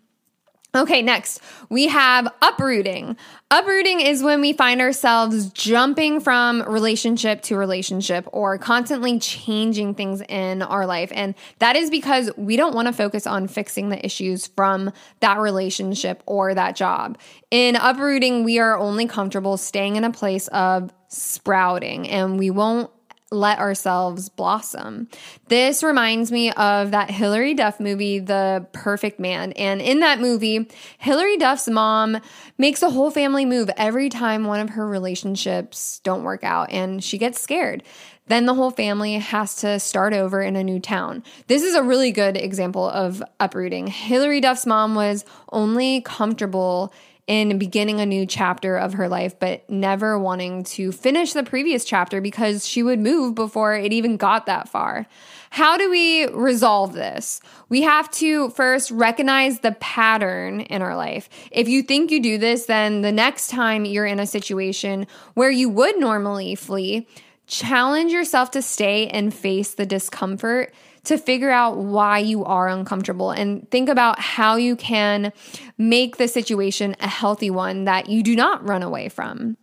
Okay, 0.74 1.02
next 1.02 1.40
we 1.68 1.88
have 1.88 2.32
uprooting. 2.40 3.18
Uprooting 3.50 4.00
is 4.00 4.22
when 4.22 4.40
we 4.40 4.54
find 4.54 4.80
ourselves 4.80 5.50
jumping 5.50 6.18
from 6.18 6.62
relationship 6.62 7.42
to 7.42 7.58
relationship 7.58 8.26
or 8.32 8.56
constantly 8.56 9.18
changing 9.18 9.94
things 9.94 10.22
in 10.30 10.62
our 10.62 10.86
life. 10.86 11.12
And 11.14 11.34
that 11.58 11.76
is 11.76 11.90
because 11.90 12.30
we 12.38 12.56
don't 12.56 12.74
want 12.74 12.86
to 12.86 12.94
focus 12.94 13.26
on 13.26 13.48
fixing 13.48 13.90
the 13.90 14.02
issues 14.04 14.46
from 14.46 14.92
that 15.20 15.38
relationship 15.40 16.22
or 16.24 16.54
that 16.54 16.74
job. 16.74 17.18
In 17.50 17.76
uprooting, 17.76 18.42
we 18.42 18.58
are 18.58 18.78
only 18.78 19.06
comfortable 19.06 19.58
staying 19.58 19.96
in 19.96 20.04
a 20.04 20.10
place 20.10 20.48
of 20.48 20.90
sprouting 21.08 22.08
and 22.08 22.38
we 22.38 22.48
won't 22.48 22.90
let 23.32 23.58
ourselves 23.58 24.28
blossom. 24.28 25.08
This 25.48 25.82
reminds 25.82 26.30
me 26.30 26.52
of 26.52 26.90
that 26.90 27.10
Hilary 27.10 27.54
Duff 27.54 27.80
movie, 27.80 28.18
The 28.18 28.66
Perfect 28.72 29.18
Man. 29.18 29.52
And 29.52 29.80
in 29.80 30.00
that 30.00 30.20
movie, 30.20 30.68
Hilary 30.98 31.38
Duff's 31.38 31.68
mom 31.68 32.18
makes 32.58 32.82
a 32.82 32.90
whole 32.90 33.10
family 33.10 33.44
move 33.44 33.70
every 33.76 34.08
time 34.08 34.44
one 34.44 34.60
of 34.60 34.70
her 34.70 34.86
relationships 34.86 36.00
don't 36.04 36.22
work 36.22 36.44
out 36.44 36.70
and 36.70 37.02
she 37.02 37.18
gets 37.18 37.40
scared. 37.40 37.82
Then 38.26 38.46
the 38.46 38.54
whole 38.54 38.70
family 38.70 39.14
has 39.14 39.56
to 39.56 39.80
start 39.80 40.12
over 40.12 40.40
in 40.40 40.54
a 40.54 40.62
new 40.62 40.78
town. 40.78 41.24
This 41.48 41.62
is 41.62 41.74
a 41.74 41.82
really 41.82 42.12
good 42.12 42.36
example 42.36 42.88
of 42.88 43.22
uprooting. 43.40 43.88
Hilary 43.88 44.40
Duff's 44.40 44.64
mom 44.64 44.94
was 44.94 45.24
only 45.50 46.02
comfortable 46.02 46.92
in 47.28 47.56
beginning 47.58 48.00
a 48.00 48.06
new 48.06 48.26
chapter 48.26 48.76
of 48.76 48.94
her 48.94 49.08
life, 49.08 49.38
but 49.38 49.68
never 49.70 50.18
wanting 50.18 50.64
to 50.64 50.90
finish 50.90 51.32
the 51.32 51.44
previous 51.44 51.84
chapter 51.84 52.20
because 52.20 52.66
she 52.66 52.82
would 52.82 52.98
move 52.98 53.34
before 53.34 53.74
it 53.76 53.92
even 53.92 54.16
got 54.16 54.46
that 54.46 54.68
far. 54.68 55.06
How 55.50 55.76
do 55.76 55.88
we 55.88 56.26
resolve 56.28 56.94
this? 56.94 57.40
We 57.68 57.82
have 57.82 58.10
to 58.12 58.50
first 58.50 58.90
recognize 58.90 59.60
the 59.60 59.72
pattern 59.72 60.62
in 60.62 60.82
our 60.82 60.96
life. 60.96 61.28
If 61.52 61.68
you 61.68 61.82
think 61.82 62.10
you 62.10 62.20
do 62.20 62.38
this, 62.38 62.66
then 62.66 63.02
the 63.02 63.12
next 63.12 63.50
time 63.50 63.84
you're 63.84 64.06
in 64.06 64.18
a 64.18 64.26
situation 64.26 65.06
where 65.34 65.50
you 65.50 65.68
would 65.68 66.00
normally 66.00 66.56
flee, 66.56 67.06
challenge 67.46 68.12
yourself 68.12 68.50
to 68.52 68.62
stay 68.62 69.06
and 69.08 69.32
face 69.32 69.74
the 69.74 69.86
discomfort 69.86 70.72
to 71.04 71.18
figure 71.18 71.50
out 71.50 71.78
why 71.78 72.18
you 72.18 72.44
are 72.44 72.68
uncomfortable 72.68 73.30
and 73.30 73.68
think 73.70 73.88
about 73.88 74.18
how 74.20 74.56
you 74.56 74.76
can 74.76 75.32
make 75.76 76.16
the 76.16 76.28
situation 76.28 76.94
a 77.00 77.08
healthy 77.08 77.50
one 77.50 77.84
that 77.84 78.08
you 78.08 78.22
do 78.22 78.36
not 78.36 78.66
run 78.66 78.82
away 78.82 79.08
from. 79.08 79.56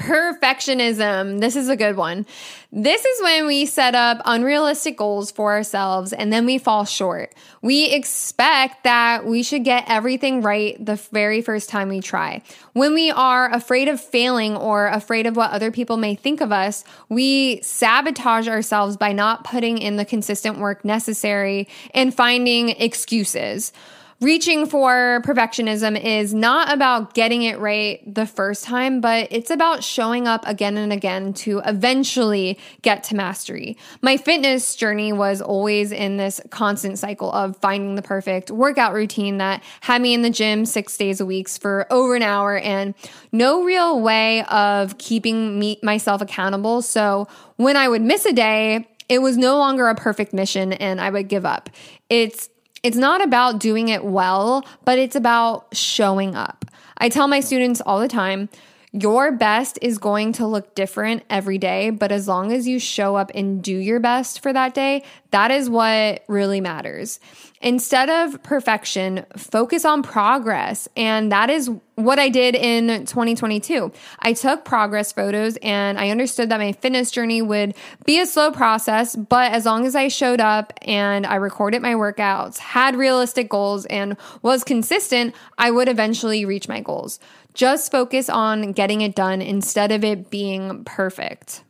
Perfectionism. 0.00 1.40
This 1.40 1.56
is 1.56 1.68
a 1.68 1.76
good 1.76 1.94
one. 1.94 2.24
This 2.72 3.04
is 3.04 3.22
when 3.22 3.46
we 3.46 3.66
set 3.66 3.94
up 3.94 4.22
unrealistic 4.24 4.96
goals 4.96 5.30
for 5.30 5.52
ourselves 5.52 6.14
and 6.14 6.32
then 6.32 6.46
we 6.46 6.56
fall 6.56 6.86
short. 6.86 7.34
We 7.60 7.90
expect 7.90 8.84
that 8.84 9.26
we 9.26 9.42
should 9.42 9.62
get 9.62 9.84
everything 9.88 10.40
right 10.40 10.82
the 10.84 10.96
very 11.12 11.42
first 11.42 11.68
time 11.68 11.90
we 11.90 12.00
try. 12.00 12.40
When 12.72 12.94
we 12.94 13.10
are 13.10 13.52
afraid 13.52 13.88
of 13.88 14.00
failing 14.00 14.56
or 14.56 14.86
afraid 14.86 15.26
of 15.26 15.36
what 15.36 15.50
other 15.50 15.70
people 15.70 15.98
may 15.98 16.14
think 16.14 16.40
of 16.40 16.50
us, 16.50 16.82
we 17.10 17.60
sabotage 17.60 18.48
ourselves 18.48 18.96
by 18.96 19.12
not 19.12 19.44
putting 19.44 19.76
in 19.76 19.96
the 19.96 20.06
consistent 20.06 20.58
work 20.58 20.82
necessary 20.82 21.68
and 21.92 22.14
finding 22.14 22.70
excuses 22.70 23.72
reaching 24.20 24.66
for 24.66 25.22
perfectionism 25.24 25.98
is 25.98 26.34
not 26.34 26.72
about 26.72 27.14
getting 27.14 27.42
it 27.42 27.58
right 27.58 28.02
the 28.14 28.26
first 28.26 28.64
time, 28.64 29.00
but 29.00 29.28
it's 29.30 29.50
about 29.50 29.82
showing 29.82 30.28
up 30.28 30.46
again 30.46 30.76
and 30.76 30.92
again 30.92 31.32
to 31.32 31.60
eventually 31.64 32.58
get 32.82 33.02
to 33.04 33.14
mastery. 33.14 33.78
My 34.02 34.18
fitness 34.18 34.76
journey 34.76 35.12
was 35.12 35.40
always 35.40 35.90
in 35.90 36.18
this 36.18 36.40
constant 36.50 36.98
cycle 36.98 37.32
of 37.32 37.56
finding 37.58 37.94
the 37.94 38.02
perfect 38.02 38.50
workout 38.50 38.92
routine 38.92 39.38
that 39.38 39.62
had 39.80 40.02
me 40.02 40.12
in 40.12 40.20
the 40.20 40.30
gym 40.30 40.66
six 40.66 40.96
days 40.98 41.20
a 41.20 41.26
week 41.26 41.48
for 41.48 41.86
over 41.90 42.14
an 42.14 42.22
hour 42.22 42.58
and 42.58 42.94
no 43.32 43.64
real 43.64 44.00
way 44.00 44.44
of 44.44 44.98
keeping 44.98 45.58
me 45.58 45.78
myself 45.82 46.20
accountable. 46.20 46.82
So 46.82 47.26
when 47.56 47.76
I 47.76 47.88
would 47.88 48.02
miss 48.02 48.26
a 48.26 48.32
day, 48.32 48.86
it 49.08 49.20
was 49.20 49.38
no 49.38 49.56
longer 49.56 49.88
a 49.88 49.94
perfect 49.94 50.32
mission 50.34 50.74
and 50.74 51.00
I 51.00 51.08
would 51.10 51.28
give 51.28 51.46
up. 51.46 51.70
It's 52.08 52.50
it's 52.82 52.96
not 52.96 53.22
about 53.22 53.60
doing 53.60 53.88
it 53.88 54.04
well, 54.04 54.64
but 54.84 54.98
it's 54.98 55.16
about 55.16 55.74
showing 55.76 56.34
up. 56.34 56.64
I 56.98 57.08
tell 57.08 57.28
my 57.28 57.40
students 57.40 57.80
all 57.80 58.00
the 58.00 58.08
time, 58.08 58.48
your 58.92 59.30
best 59.32 59.78
is 59.82 59.98
going 59.98 60.32
to 60.34 60.46
look 60.46 60.74
different 60.74 61.22
every 61.30 61.58
day, 61.58 61.90
but 61.90 62.10
as 62.10 62.26
long 62.26 62.52
as 62.52 62.66
you 62.66 62.78
show 62.80 63.14
up 63.14 63.30
and 63.34 63.62
do 63.62 63.76
your 63.76 64.00
best 64.00 64.42
for 64.42 64.52
that 64.52 64.74
day, 64.74 65.04
that 65.30 65.50
is 65.50 65.70
what 65.70 66.24
really 66.26 66.60
matters. 66.60 67.20
Instead 67.62 68.08
of 68.08 68.42
perfection, 68.42 69.26
focus 69.36 69.84
on 69.84 70.02
progress. 70.02 70.88
And 70.96 71.30
that 71.30 71.50
is 71.50 71.70
what 71.94 72.18
I 72.18 72.30
did 72.30 72.54
in 72.54 73.04
2022. 73.04 73.92
I 74.18 74.32
took 74.32 74.64
progress 74.64 75.12
photos 75.12 75.58
and 75.58 75.98
I 75.98 76.08
understood 76.08 76.48
that 76.48 76.56
my 76.56 76.72
fitness 76.72 77.10
journey 77.10 77.42
would 77.42 77.74
be 78.06 78.18
a 78.18 78.24
slow 78.24 78.50
process, 78.50 79.14
but 79.14 79.52
as 79.52 79.66
long 79.66 79.84
as 79.84 79.94
I 79.94 80.08
showed 80.08 80.40
up 80.40 80.72
and 80.80 81.26
I 81.26 81.34
recorded 81.34 81.82
my 81.82 81.92
workouts, 81.92 82.56
had 82.56 82.96
realistic 82.96 83.50
goals, 83.50 83.84
and 83.86 84.16
was 84.40 84.64
consistent, 84.64 85.34
I 85.58 85.70
would 85.70 85.88
eventually 85.88 86.46
reach 86.46 86.66
my 86.66 86.80
goals. 86.80 87.20
Just 87.52 87.92
focus 87.92 88.30
on 88.30 88.72
getting 88.72 89.02
it 89.02 89.14
done 89.14 89.42
instead 89.42 89.92
of 89.92 90.02
it 90.02 90.30
being 90.30 90.84
perfect. 90.84 91.62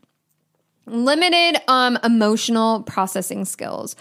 Limited 0.87 1.61
um, 1.67 1.99
emotional 2.05 2.85
processing 2.85 3.45
skills 3.45 3.97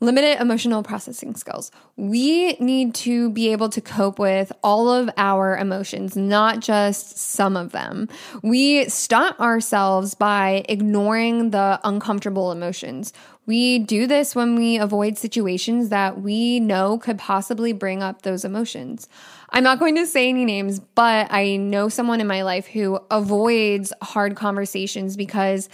limited 0.00 0.40
emotional 0.40 0.82
processing 0.82 1.34
skills. 1.34 1.70
We 1.96 2.52
need 2.54 2.94
to 2.96 3.30
be 3.30 3.52
able 3.52 3.70
to 3.70 3.80
cope 3.80 4.18
with 4.18 4.52
all 4.62 4.90
of 4.90 5.08
our 5.16 5.56
emotions, 5.56 6.16
not 6.16 6.60
just 6.60 7.16
some 7.16 7.56
of 7.56 7.72
them. 7.72 8.08
We 8.42 8.88
stunt 8.88 9.40
ourselves 9.40 10.14
by 10.14 10.64
ignoring 10.68 11.50
the 11.50 11.80
uncomfortable 11.82 12.52
emotions. 12.52 13.14
We 13.46 13.78
do 13.78 14.06
this 14.06 14.34
when 14.34 14.56
we 14.56 14.76
avoid 14.76 15.16
situations 15.16 15.88
that 15.88 16.20
we 16.20 16.60
know 16.60 16.98
could 16.98 17.18
possibly 17.18 17.72
bring 17.72 18.02
up 18.02 18.22
those 18.22 18.44
emotions. 18.44 19.08
I'm 19.50 19.62
not 19.62 19.78
going 19.78 19.94
to 19.94 20.06
say 20.06 20.28
any 20.28 20.44
names, 20.44 20.80
but 20.80 21.28
I 21.30 21.56
know 21.56 21.88
someone 21.88 22.20
in 22.20 22.26
my 22.26 22.42
life 22.42 22.66
who 22.66 22.98
avoids 23.10 23.92
hard 24.02 24.34
conversations 24.34 25.16
because 25.16 25.68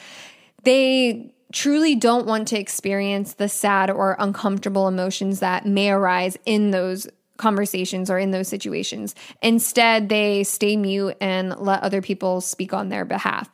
they 0.64 1.32
truly 1.52 1.94
don't 1.94 2.26
want 2.26 2.48
to 2.48 2.58
experience 2.58 3.34
the 3.34 3.48
sad 3.48 3.90
or 3.90 4.16
uncomfortable 4.18 4.88
emotions 4.88 5.40
that 5.40 5.66
may 5.66 5.90
arise 5.90 6.36
in 6.44 6.70
those 6.70 7.06
conversations 7.36 8.10
or 8.10 8.18
in 8.18 8.30
those 8.30 8.48
situations. 8.48 9.14
Instead, 9.42 10.08
they 10.08 10.44
stay 10.44 10.76
mute 10.76 11.16
and 11.20 11.56
let 11.58 11.82
other 11.82 12.00
people 12.00 12.40
speak 12.40 12.72
on 12.72 12.88
their 12.88 13.04
behalf. 13.04 13.50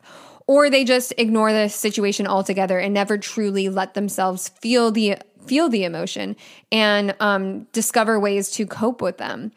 Or 0.46 0.70
they 0.70 0.84
just 0.84 1.12
ignore 1.18 1.52
the 1.52 1.68
situation 1.68 2.26
altogether 2.26 2.78
and 2.78 2.94
never 2.94 3.18
truly 3.18 3.68
let 3.68 3.94
themselves 3.94 4.48
feel 4.48 4.90
the 4.90 5.18
feel 5.46 5.70
the 5.70 5.84
emotion 5.84 6.36
and 6.70 7.16
um, 7.20 7.62
discover 7.72 8.20
ways 8.20 8.50
to 8.50 8.66
cope 8.66 9.00
with 9.00 9.16
them. 9.16 9.50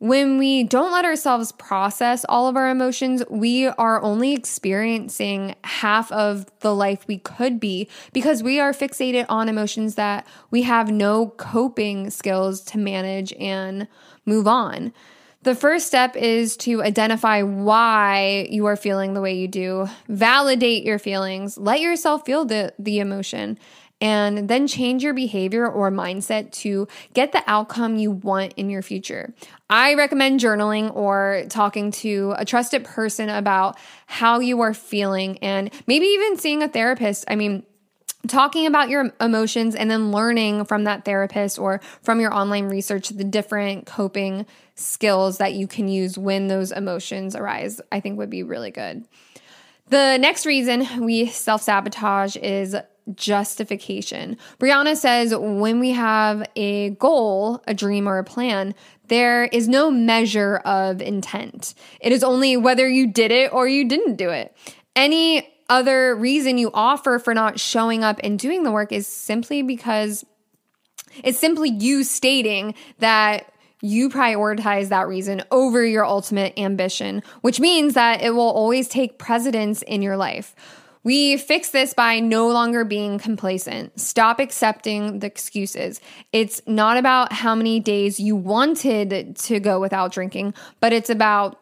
When 0.00 0.38
we 0.38 0.62
don't 0.62 0.92
let 0.92 1.04
ourselves 1.04 1.50
process 1.50 2.24
all 2.28 2.46
of 2.46 2.56
our 2.56 2.70
emotions, 2.70 3.24
we 3.28 3.66
are 3.66 4.00
only 4.00 4.32
experiencing 4.32 5.56
half 5.64 6.12
of 6.12 6.46
the 6.60 6.72
life 6.72 7.04
we 7.08 7.18
could 7.18 7.58
be 7.58 7.88
because 8.12 8.40
we 8.40 8.60
are 8.60 8.72
fixated 8.72 9.26
on 9.28 9.48
emotions 9.48 9.96
that 9.96 10.24
we 10.52 10.62
have 10.62 10.92
no 10.92 11.30
coping 11.30 12.10
skills 12.10 12.60
to 12.66 12.78
manage 12.78 13.32
and 13.34 13.88
move 14.24 14.46
on. 14.46 14.92
The 15.42 15.56
first 15.56 15.88
step 15.88 16.14
is 16.14 16.56
to 16.58 16.80
identify 16.82 17.42
why 17.42 18.46
you 18.50 18.66
are 18.66 18.76
feeling 18.76 19.14
the 19.14 19.20
way 19.20 19.34
you 19.34 19.48
do. 19.48 19.88
Validate 20.08 20.84
your 20.84 21.00
feelings. 21.00 21.58
Let 21.58 21.80
yourself 21.80 22.24
feel 22.24 22.44
the, 22.44 22.72
the 22.78 23.00
emotion 23.00 23.58
and 24.00 24.48
then 24.48 24.66
change 24.66 25.02
your 25.02 25.14
behavior 25.14 25.66
or 25.68 25.90
mindset 25.90 26.52
to 26.52 26.86
get 27.14 27.32
the 27.32 27.42
outcome 27.46 27.96
you 27.96 28.10
want 28.10 28.54
in 28.56 28.70
your 28.70 28.82
future. 28.82 29.34
I 29.68 29.94
recommend 29.94 30.40
journaling 30.40 30.94
or 30.94 31.44
talking 31.48 31.90
to 31.92 32.34
a 32.36 32.44
trusted 32.44 32.84
person 32.84 33.28
about 33.28 33.76
how 34.06 34.40
you 34.40 34.60
are 34.60 34.74
feeling 34.74 35.38
and 35.38 35.70
maybe 35.86 36.06
even 36.06 36.38
seeing 36.38 36.62
a 36.62 36.68
therapist. 36.68 37.24
I 37.28 37.36
mean, 37.36 37.64
talking 38.26 38.66
about 38.66 38.88
your 38.88 39.12
emotions 39.20 39.74
and 39.74 39.90
then 39.90 40.12
learning 40.12 40.64
from 40.64 40.84
that 40.84 41.04
therapist 41.04 41.58
or 41.58 41.80
from 42.02 42.20
your 42.20 42.32
online 42.32 42.68
research 42.68 43.08
the 43.10 43.24
different 43.24 43.86
coping 43.86 44.46
skills 44.74 45.38
that 45.38 45.54
you 45.54 45.66
can 45.66 45.88
use 45.88 46.16
when 46.16 46.48
those 46.48 46.72
emotions 46.72 47.34
arise, 47.34 47.80
I 47.90 48.00
think 48.00 48.18
would 48.18 48.30
be 48.30 48.42
really 48.42 48.70
good. 48.70 49.06
The 49.88 50.18
next 50.18 50.44
reason 50.44 51.04
we 51.04 51.26
self 51.26 51.62
sabotage 51.62 52.36
is 52.36 52.76
justification. 53.14 54.36
Brianna 54.58 54.96
says 54.96 55.34
when 55.36 55.80
we 55.80 55.90
have 55.90 56.48
a 56.56 56.90
goal, 56.90 57.62
a 57.66 57.74
dream, 57.74 58.08
or 58.08 58.18
a 58.18 58.24
plan, 58.24 58.74
there 59.08 59.44
is 59.44 59.68
no 59.68 59.90
measure 59.90 60.56
of 60.58 61.00
intent. 61.00 61.74
It 62.00 62.12
is 62.12 62.22
only 62.22 62.56
whether 62.56 62.88
you 62.88 63.10
did 63.12 63.30
it 63.30 63.52
or 63.52 63.66
you 63.66 63.88
didn't 63.88 64.16
do 64.16 64.30
it. 64.30 64.54
Any 64.94 65.48
other 65.68 66.14
reason 66.16 66.58
you 66.58 66.70
offer 66.72 67.18
for 67.18 67.34
not 67.34 67.60
showing 67.60 68.04
up 68.04 68.20
and 68.22 68.38
doing 68.38 68.62
the 68.62 68.72
work 68.72 68.92
is 68.92 69.06
simply 69.06 69.62
because 69.62 70.24
it's 71.22 71.38
simply 71.38 71.70
you 71.70 72.04
stating 72.04 72.74
that 72.98 73.52
you 73.80 74.08
prioritize 74.08 74.88
that 74.88 75.06
reason 75.06 75.42
over 75.50 75.84
your 75.84 76.04
ultimate 76.04 76.58
ambition, 76.58 77.22
which 77.42 77.60
means 77.60 77.94
that 77.94 78.22
it 78.22 78.30
will 78.30 78.50
always 78.50 78.88
take 78.88 79.18
precedence 79.18 79.82
in 79.82 80.02
your 80.02 80.16
life. 80.16 80.54
We 81.04 81.36
fix 81.36 81.70
this 81.70 81.94
by 81.94 82.20
no 82.20 82.48
longer 82.48 82.84
being 82.84 83.18
complacent. 83.18 84.00
Stop 84.00 84.40
accepting 84.40 85.20
the 85.20 85.26
excuses. 85.26 86.00
It's 86.32 86.60
not 86.66 86.96
about 86.96 87.32
how 87.32 87.54
many 87.54 87.80
days 87.80 88.20
you 88.20 88.36
wanted 88.36 89.36
to 89.36 89.60
go 89.60 89.80
without 89.80 90.12
drinking, 90.12 90.54
but 90.80 90.92
it's 90.92 91.10
about 91.10 91.58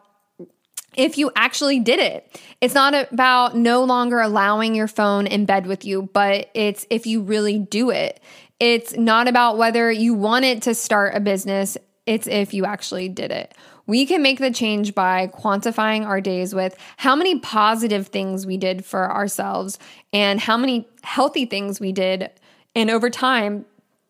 if 0.96 1.18
you 1.18 1.30
actually 1.36 1.78
did 1.80 2.00
it. 2.00 2.40
It's 2.60 2.74
not 2.74 2.94
about 3.12 3.56
no 3.56 3.84
longer 3.84 4.18
allowing 4.18 4.74
your 4.74 4.88
phone 4.88 5.26
in 5.26 5.44
bed 5.44 5.66
with 5.66 5.84
you, 5.84 6.08
but 6.12 6.50
it's 6.54 6.86
if 6.90 7.06
you 7.06 7.22
really 7.22 7.58
do 7.58 7.90
it. 7.90 8.20
It's 8.58 8.96
not 8.96 9.28
about 9.28 9.58
whether 9.58 9.92
you 9.92 10.14
wanted 10.14 10.62
to 10.62 10.74
start 10.74 11.14
a 11.14 11.20
business, 11.20 11.76
it's 12.06 12.26
if 12.26 12.54
you 12.54 12.64
actually 12.64 13.08
did 13.08 13.30
it. 13.30 13.54
We 13.86 14.06
can 14.06 14.22
make 14.22 14.38
the 14.38 14.50
change 14.50 14.94
by 14.94 15.28
quantifying 15.28 16.04
our 16.04 16.20
days 16.20 16.54
with 16.54 16.76
how 16.96 17.14
many 17.14 17.38
positive 17.38 18.08
things 18.08 18.46
we 18.46 18.56
did 18.56 18.84
for 18.84 19.10
ourselves 19.10 19.78
and 20.12 20.40
how 20.40 20.56
many 20.56 20.88
healthy 21.02 21.46
things 21.46 21.78
we 21.78 21.92
did. 21.92 22.30
And 22.74 22.90
over 22.90 23.10
time, 23.10 23.64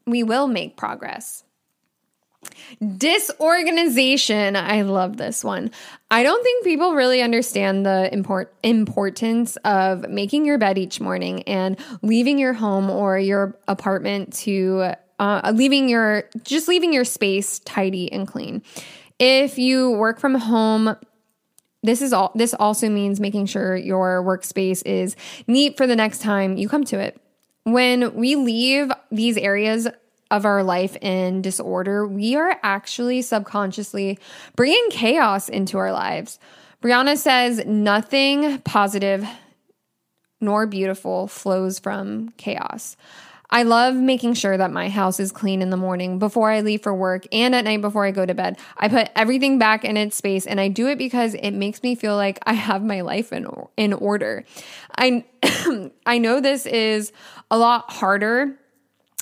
we 0.06 0.22
will 0.22 0.48
make 0.48 0.76
progress. 0.76 1.44
Disorganization. 2.80 4.56
I 4.56 4.82
love 4.82 5.16
this 5.16 5.42
one. 5.42 5.70
I 6.10 6.22
don't 6.22 6.42
think 6.42 6.64
people 6.64 6.94
really 6.94 7.20
understand 7.20 7.84
the 7.84 8.12
import- 8.12 8.54
importance 8.62 9.56
of 9.56 10.08
making 10.08 10.46
your 10.46 10.58
bed 10.58 10.78
each 10.78 11.00
morning 11.00 11.42
and 11.44 11.76
leaving 12.02 12.38
your 12.38 12.52
home 12.52 12.88
or 12.88 13.18
your 13.18 13.58
apartment 13.66 14.32
to 14.34 14.92
uh, 15.18 15.52
leaving 15.54 15.88
your 15.88 16.28
just 16.44 16.68
leaving 16.68 16.92
your 16.92 17.04
space 17.04 17.58
tidy 17.60 18.12
and 18.12 18.28
clean. 18.28 18.62
If 19.18 19.58
you 19.58 19.92
work 19.92 20.18
from 20.18 20.34
home, 20.34 20.96
this 21.82 22.02
is 22.02 22.12
all 22.12 22.32
this 22.34 22.52
also 22.54 22.88
means 22.88 23.20
making 23.20 23.46
sure 23.46 23.76
your 23.76 24.22
workspace 24.22 24.82
is 24.84 25.16
neat 25.46 25.76
for 25.76 25.86
the 25.86 25.96
next 25.96 26.20
time 26.20 26.56
you 26.56 26.68
come 26.68 26.84
to 26.84 26.98
it. 26.98 27.20
When 27.64 28.14
we 28.14 28.36
leave 28.36 28.90
these 29.10 29.36
areas 29.36 29.88
of 30.30 30.44
our 30.44 30.62
life 30.62 30.96
in 31.00 31.42
disorder, 31.42 32.06
we 32.06 32.34
are 32.36 32.58
actually 32.62 33.22
subconsciously 33.22 34.18
bringing 34.56 34.88
chaos 34.90 35.48
into 35.48 35.78
our 35.78 35.92
lives. 35.92 36.38
Brianna 36.82 37.16
says 37.16 37.64
nothing 37.64 38.58
positive 38.60 39.26
nor 40.40 40.66
beautiful 40.66 41.26
flows 41.28 41.78
from 41.78 42.30
chaos. 42.36 42.96
I 43.50 43.62
love 43.62 43.94
making 43.94 44.34
sure 44.34 44.56
that 44.56 44.72
my 44.72 44.88
house 44.88 45.20
is 45.20 45.32
clean 45.32 45.62
in 45.62 45.70
the 45.70 45.76
morning 45.76 46.18
before 46.18 46.50
I 46.50 46.60
leave 46.60 46.82
for 46.82 46.94
work 46.94 47.26
and 47.32 47.54
at 47.54 47.64
night 47.64 47.80
before 47.80 48.04
I 48.04 48.10
go 48.10 48.26
to 48.26 48.34
bed. 48.34 48.58
I 48.76 48.88
put 48.88 49.10
everything 49.14 49.58
back 49.58 49.84
in 49.84 49.96
its 49.96 50.16
space 50.16 50.46
and 50.46 50.60
I 50.60 50.68
do 50.68 50.88
it 50.88 50.98
because 50.98 51.34
it 51.34 51.52
makes 51.52 51.82
me 51.82 51.94
feel 51.94 52.16
like 52.16 52.38
I 52.44 52.54
have 52.54 52.82
my 52.82 53.02
life 53.02 53.32
in 53.32 53.46
in 53.76 53.92
order. 53.92 54.44
I 54.96 55.24
I 56.06 56.18
know 56.18 56.40
this 56.40 56.66
is 56.66 57.12
a 57.50 57.58
lot 57.58 57.90
harder 57.90 58.58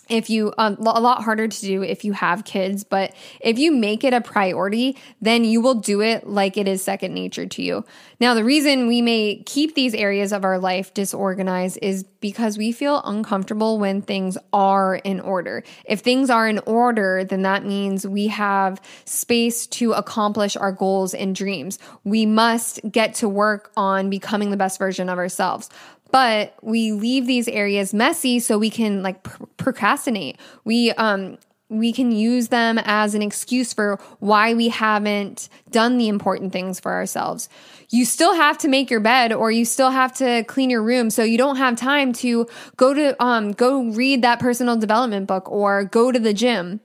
if 0.09 0.29
you 0.29 0.53
um, 0.59 0.77
a 0.81 1.01
lot 1.01 1.23
harder 1.23 1.49
to 1.49 1.61
do 1.61 1.83
if 1.83 2.05
you 2.05 2.13
have 2.13 2.45
kids 2.45 2.85
but 2.85 3.15
if 3.41 3.59
you 3.59 3.73
make 3.73 4.05
it 4.05 4.13
a 4.13 4.21
priority 4.21 4.97
then 5.21 5.45
you 5.45 5.61
will 5.61 5.75
do 5.75 6.01
it 6.01 6.27
like 6.27 6.57
it 6.57 6.69
is 6.69 6.83
second 6.83 7.15
nature 7.15 7.47
to 7.47 7.63
you. 7.63 7.85
Now 8.21 8.35
the 8.35 8.45
reason 8.45 8.87
we 8.87 9.03
may 9.03 9.43
keep 9.47 9.75
these 9.75 9.95
areas 9.95 10.33
of 10.33 10.45
our 10.45 10.59
life 10.59 10.93
disorganized 10.95 11.79
is 11.83 12.05
because 12.21 12.59
we 12.59 12.73
feel 12.73 13.03
uncomfortable 13.05 13.79
when 13.79 14.03
things 14.03 14.37
are 14.53 14.97
in 14.97 15.21
order. 15.21 15.63
If 15.85 16.01
things 16.01 16.31
are 16.31 16.49
in 16.49 16.59
order 16.61 17.25
then 17.25 17.43
that 17.43 17.65
means 17.65 18.07
we 18.07 18.29
have 18.29 18.81
space 19.05 19.67
to 19.69 19.93
accomplish 19.93 20.57
our 20.57 20.73
goals 20.73 21.15
and 21.15 21.35
dreams. 21.35 21.79
We 22.05 22.27
must 22.27 22.81
get 22.91 23.15
to 23.17 23.29
work 23.29 23.73
on 23.77 24.11
becoming 24.11 24.51
the 24.51 24.57
best 24.57 24.79
version 24.79 25.09
of 25.09 25.19
ourselves 25.19 25.71
but 26.15 26.55
we 26.63 26.93
leave 26.93 27.27
these 27.27 27.49
areas 27.49 27.93
messy 27.93 28.39
so 28.39 28.57
we 28.57 28.71
can 28.71 29.03
like 29.03 29.25
pr- 29.25 29.47
procrastinate. 29.57 30.39
We 30.63 30.93
um 30.93 31.39
we 31.69 31.93
can 31.93 32.13
use 32.13 32.49
them 32.49 32.79
as 32.85 33.17
an 33.17 33.23
excuse 33.23 33.73
for 33.73 33.99
why 34.21 34.55
we 34.55 34.69
haven't 34.69 35.49
done 35.73 35.99
the 35.99 36.07
important 36.07 36.53
things 36.53 36.79
for 36.79 36.93
ourselves. 36.93 37.49
You 37.91 38.05
still 38.05 38.33
have 38.33 38.59
to 38.59 38.69
make 38.69 38.93
your 38.93 39.01
bed 39.01 39.33
or 39.33 39.51
you 39.51 39.65
still 39.65 39.91
have 39.91 40.13
to 40.19 40.45
clean 40.45 40.71
your 40.71 40.85
room 40.85 41.11
so 41.11 41.25
you 41.25 41.37
don't 41.37 41.57
have 41.57 41.75
time 41.75 42.13
to 42.13 42.47
go 42.77 42.95
to 42.95 43.21
um 43.21 43.51
go 43.51 43.83
read 43.83 44.23
that 44.23 44.39
personal 44.39 44.77
development 44.77 45.27
book 45.27 45.51
or 45.51 45.83
go 45.83 46.13
to 46.13 46.21
the 46.21 46.33
gym. 46.33 46.79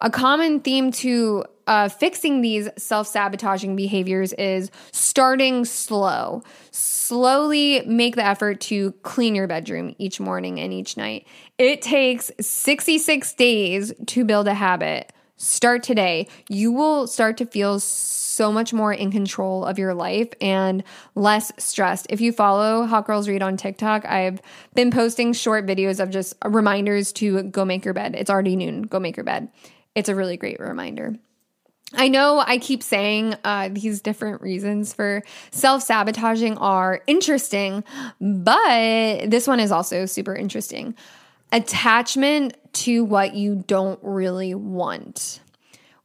A 0.00 0.10
common 0.10 0.60
theme 0.60 0.92
to 0.92 1.46
uh, 1.66 1.88
fixing 1.88 2.40
these 2.40 2.68
self 2.76 3.06
sabotaging 3.06 3.76
behaviors 3.76 4.32
is 4.34 4.70
starting 4.92 5.64
slow. 5.64 6.42
Slowly 6.70 7.82
make 7.86 8.16
the 8.16 8.24
effort 8.24 8.60
to 8.62 8.92
clean 9.02 9.34
your 9.34 9.46
bedroom 9.46 9.94
each 9.98 10.20
morning 10.20 10.60
and 10.60 10.72
each 10.72 10.96
night. 10.96 11.26
It 11.58 11.82
takes 11.82 12.30
66 12.40 13.32
days 13.34 13.92
to 14.06 14.24
build 14.24 14.48
a 14.48 14.54
habit. 14.54 15.12
Start 15.36 15.82
today. 15.82 16.28
You 16.48 16.72
will 16.72 17.06
start 17.06 17.36
to 17.38 17.46
feel 17.46 17.80
so 17.80 18.52
much 18.52 18.72
more 18.72 18.92
in 18.92 19.10
control 19.10 19.64
of 19.64 19.78
your 19.78 19.94
life 19.94 20.28
and 20.40 20.82
less 21.14 21.52
stressed. 21.58 22.06
If 22.10 22.20
you 22.20 22.32
follow 22.32 22.84
Hot 22.86 23.06
Girls 23.06 23.28
Read 23.28 23.42
on 23.42 23.56
TikTok, 23.56 24.04
I've 24.04 24.40
been 24.74 24.90
posting 24.90 25.32
short 25.32 25.66
videos 25.66 26.00
of 26.00 26.10
just 26.10 26.34
reminders 26.44 27.12
to 27.14 27.44
go 27.44 27.64
make 27.64 27.84
your 27.84 27.94
bed. 27.94 28.14
It's 28.16 28.30
already 28.30 28.56
noon. 28.56 28.82
Go 28.82 28.98
make 28.98 29.16
your 29.16 29.24
bed. 29.24 29.48
It's 29.94 30.08
a 30.08 30.14
really 30.14 30.36
great 30.36 30.58
reminder. 30.58 31.14
I 31.96 32.08
know 32.08 32.42
I 32.44 32.58
keep 32.58 32.82
saying 32.82 33.34
uh, 33.44 33.68
these 33.72 34.00
different 34.00 34.42
reasons 34.42 34.92
for 34.92 35.22
self 35.50 35.82
sabotaging 35.82 36.58
are 36.58 37.02
interesting, 37.06 37.84
but 38.20 39.30
this 39.30 39.46
one 39.46 39.60
is 39.60 39.70
also 39.70 40.06
super 40.06 40.34
interesting. 40.34 40.94
Attachment 41.52 42.56
to 42.74 43.04
what 43.04 43.34
you 43.34 43.64
don't 43.66 44.00
really 44.02 44.54
want. 44.54 45.40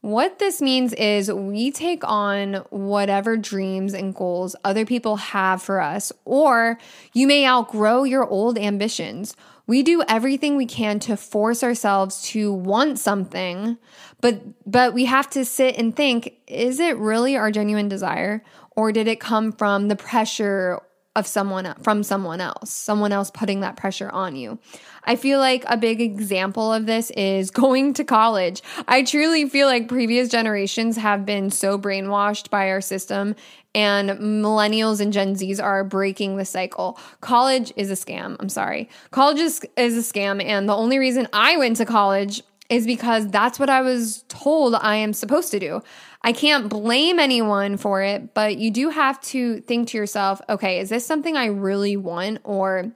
What 0.02 0.38
this 0.38 0.62
means 0.62 0.94
is 0.94 1.30
we 1.30 1.70
take 1.70 2.02
on 2.04 2.54
whatever 2.70 3.36
dreams 3.36 3.92
and 3.92 4.14
goals 4.14 4.56
other 4.64 4.86
people 4.86 5.16
have 5.16 5.60
for 5.60 5.78
us, 5.80 6.10
or 6.24 6.78
you 7.12 7.26
may 7.26 7.46
outgrow 7.46 8.04
your 8.04 8.26
old 8.26 8.56
ambitions. 8.56 9.36
We 9.70 9.84
do 9.84 10.02
everything 10.08 10.56
we 10.56 10.66
can 10.66 10.98
to 10.98 11.16
force 11.16 11.62
ourselves 11.62 12.22
to 12.30 12.52
want 12.52 12.98
something, 12.98 13.78
but 14.20 14.42
but 14.66 14.94
we 14.94 15.04
have 15.04 15.30
to 15.30 15.44
sit 15.44 15.76
and 15.78 15.94
think, 15.94 16.34
is 16.48 16.80
it 16.80 16.98
really 16.98 17.36
our 17.36 17.52
genuine 17.52 17.88
desire 17.88 18.42
or 18.72 18.90
did 18.90 19.06
it 19.06 19.20
come 19.20 19.52
from 19.52 19.86
the 19.86 19.94
pressure 19.94 20.80
of 21.16 21.26
someone 21.26 21.74
from 21.82 22.04
someone 22.04 22.40
else, 22.40 22.70
someone 22.70 23.10
else 23.10 23.30
putting 23.32 23.60
that 23.60 23.76
pressure 23.76 24.08
on 24.10 24.36
you. 24.36 24.58
I 25.04 25.16
feel 25.16 25.40
like 25.40 25.64
a 25.66 25.76
big 25.76 26.00
example 26.00 26.72
of 26.72 26.86
this 26.86 27.10
is 27.10 27.50
going 27.50 27.94
to 27.94 28.04
college. 28.04 28.62
I 28.86 29.02
truly 29.02 29.48
feel 29.48 29.66
like 29.66 29.88
previous 29.88 30.28
generations 30.28 30.96
have 30.96 31.26
been 31.26 31.50
so 31.50 31.78
brainwashed 31.78 32.48
by 32.50 32.70
our 32.70 32.80
system 32.80 33.34
and 33.74 34.10
millennials 34.10 35.00
and 35.00 35.12
Gen 35.12 35.34
Zs 35.34 35.62
are 35.62 35.82
breaking 35.82 36.36
the 36.36 36.44
cycle. 36.44 36.98
College 37.20 37.72
is 37.76 37.90
a 37.90 37.94
scam. 37.94 38.36
I'm 38.38 38.48
sorry. 38.48 38.88
College 39.10 39.38
is, 39.38 39.60
is 39.76 39.96
a 39.96 40.12
scam 40.12 40.42
and 40.42 40.68
the 40.68 40.76
only 40.76 40.98
reason 40.98 41.26
I 41.32 41.56
went 41.56 41.76
to 41.78 41.84
college 41.84 42.42
is 42.68 42.86
because 42.86 43.26
that's 43.28 43.58
what 43.58 43.68
I 43.68 43.82
was 43.82 44.24
told 44.28 44.76
I 44.76 44.94
am 44.94 45.12
supposed 45.12 45.50
to 45.50 45.58
do. 45.58 45.82
I 46.22 46.32
can't 46.32 46.68
blame 46.68 47.18
anyone 47.18 47.76
for 47.76 48.02
it, 48.02 48.34
but 48.34 48.58
you 48.58 48.70
do 48.70 48.90
have 48.90 49.20
to 49.22 49.60
think 49.60 49.88
to 49.88 49.98
yourself, 49.98 50.40
okay, 50.48 50.80
is 50.80 50.90
this 50.90 51.06
something 51.06 51.36
I 51.36 51.46
really 51.46 51.96
want 51.96 52.40
or 52.44 52.92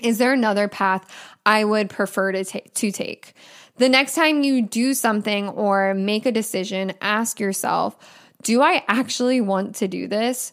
is 0.00 0.18
there 0.18 0.32
another 0.32 0.68
path 0.68 1.04
I 1.44 1.64
would 1.64 1.90
prefer 1.90 2.32
to, 2.32 2.44
ta- 2.44 2.60
to 2.74 2.92
take? 2.92 3.34
The 3.76 3.88
next 3.88 4.14
time 4.14 4.44
you 4.44 4.62
do 4.62 4.94
something 4.94 5.48
or 5.48 5.94
make 5.94 6.26
a 6.26 6.32
decision, 6.32 6.92
ask 7.00 7.40
yourself, 7.40 7.96
do 8.42 8.62
I 8.62 8.84
actually 8.86 9.40
want 9.40 9.76
to 9.76 9.88
do 9.88 10.06
this? 10.06 10.52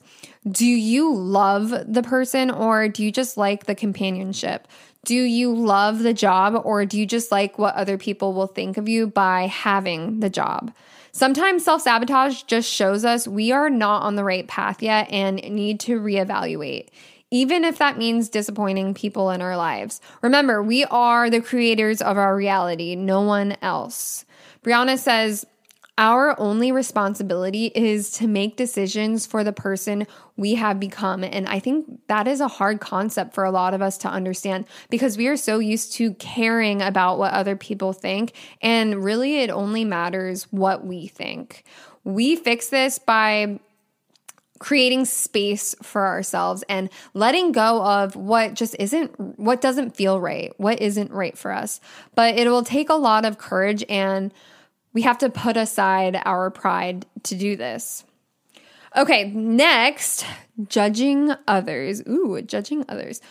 Do 0.50 0.66
you 0.66 1.16
love 1.16 1.70
the 1.70 2.02
person 2.02 2.50
or 2.50 2.88
do 2.88 3.04
you 3.04 3.12
just 3.12 3.38
like 3.38 3.66
the 3.66 3.76
companionship? 3.76 4.68
Do 5.06 5.16
you 5.16 5.54
love 5.54 6.00
the 6.00 6.14
job 6.14 6.60
or 6.64 6.86
do 6.86 6.98
you 6.98 7.06
just 7.06 7.32
like 7.32 7.60
what 7.60 7.76
other 7.76 7.98
people 7.98 8.34
will 8.34 8.48
think 8.48 8.78
of 8.78 8.90
you 8.90 9.06
by 9.06 9.48
having 9.48 10.20
the 10.20 10.30
job? 10.30 10.74
Sometimes 11.12 11.63
self 11.65 11.82
sabotage 11.82 12.43
just 12.43 12.69
shows 12.69 13.04
us 13.04 13.28
we 13.28 13.52
are 13.52 13.69
not 13.69 14.04
on 14.04 14.15
the 14.15 14.24
right 14.24 14.47
path 14.47 14.82
yet 14.82 15.10
and 15.12 15.36
need 15.38 15.80
to 15.82 16.00
reevaluate. 16.00 16.88
even 17.34 17.63
if 17.63 17.78
that 17.78 17.97
means 17.97 18.28
disappointing 18.28 18.93
people 18.93 19.30
in 19.32 19.41
our 19.41 19.56
lives. 19.56 20.02
Remember, 20.21 20.62
we 20.62 20.84
are 20.86 21.30
the 21.30 21.39
creators 21.39 22.02
of 22.02 22.17
our 22.17 22.36
reality, 22.36 22.93
no 22.95 23.21
one 23.21 23.56
else. 23.62 24.26
Brianna 24.63 24.97
says, 24.97 25.45
our 26.02 26.38
only 26.40 26.72
responsibility 26.72 27.68
is 27.76 28.10
to 28.10 28.28
make 28.28 28.56
decisions 28.56 29.28
for 29.28 29.44
the 29.44 29.54
person 29.54 30.08
we 30.36 30.56
have 30.56 30.80
become. 30.80 31.24
And 31.24 31.48
I 31.48 31.60
think 31.60 32.08
that 32.08 32.28
is 32.28 32.42
a 32.42 32.48
hard 32.48 32.80
concept 32.80 33.36
for 33.36 33.44
a 33.44 33.52
lot 33.52 33.76
of 33.76 33.84
us 33.84 34.00
to 34.00 34.08
understand 34.08 34.66
because 34.90 35.16
we 35.16 35.28
are 35.28 35.38
so 35.38 35.60
used 35.60 35.94
to 35.94 36.16
caring 36.16 36.82
about 36.82 37.20
what 37.20 37.34
other 37.34 37.56
people 37.56 37.94
think. 37.94 38.34
And 38.64 39.04
really, 39.04 39.42
it 39.42 39.52
only 39.52 39.86
matters 39.86 40.48
what 40.50 40.84
we 40.84 41.06
think. 41.06 41.66
We 42.04 42.36
fix 42.36 42.70
this 42.70 42.98
by 42.98 43.60
creating 44.58 45.06
space 45.06 45.76
for 45.84 46.08
ourselves 46.08 46.64
and 46.68 46.90
letting 47.14 47.52
go 47.52 47.84
of 47.86 48.16
what 48.16 48.56
just 48.56 48.76
isn't 48.80 49.40
what 49.40 49.60
doesn't 49.60 49.96
feel 49.96 50.20
right 50.20 50.54
what 50.58 50.80
isn't 50.80 51.10
right 51.10 51.36
for 51.36 51.52
us 51.52 51.82
but 52.14 52.38
it 52.38 52.48
will 52.48 52.64
take 52.64 52.88
a 52.88 52.94
lot 52.94 53.26
of 53.26 53.40
courage 53.40 53.84
and 53.90 54.32
we 54.93 55.04
have 55.04 55.17
to 55.19 55.30
put 55.30 55.58
aside 55.58 56.21
our 56.25 56.49
pride 56.49 57.06
to 57.23 57.36
do 57.36 57.56
this. 57.56 58.04
Okay, 58.95 59.30
next, 59.32 60.25
judging 60.67 61.34
others. 61.47 62.01
Ooh, 62.08 62.41
judging 62.41 62.84
others. 62.89 63.21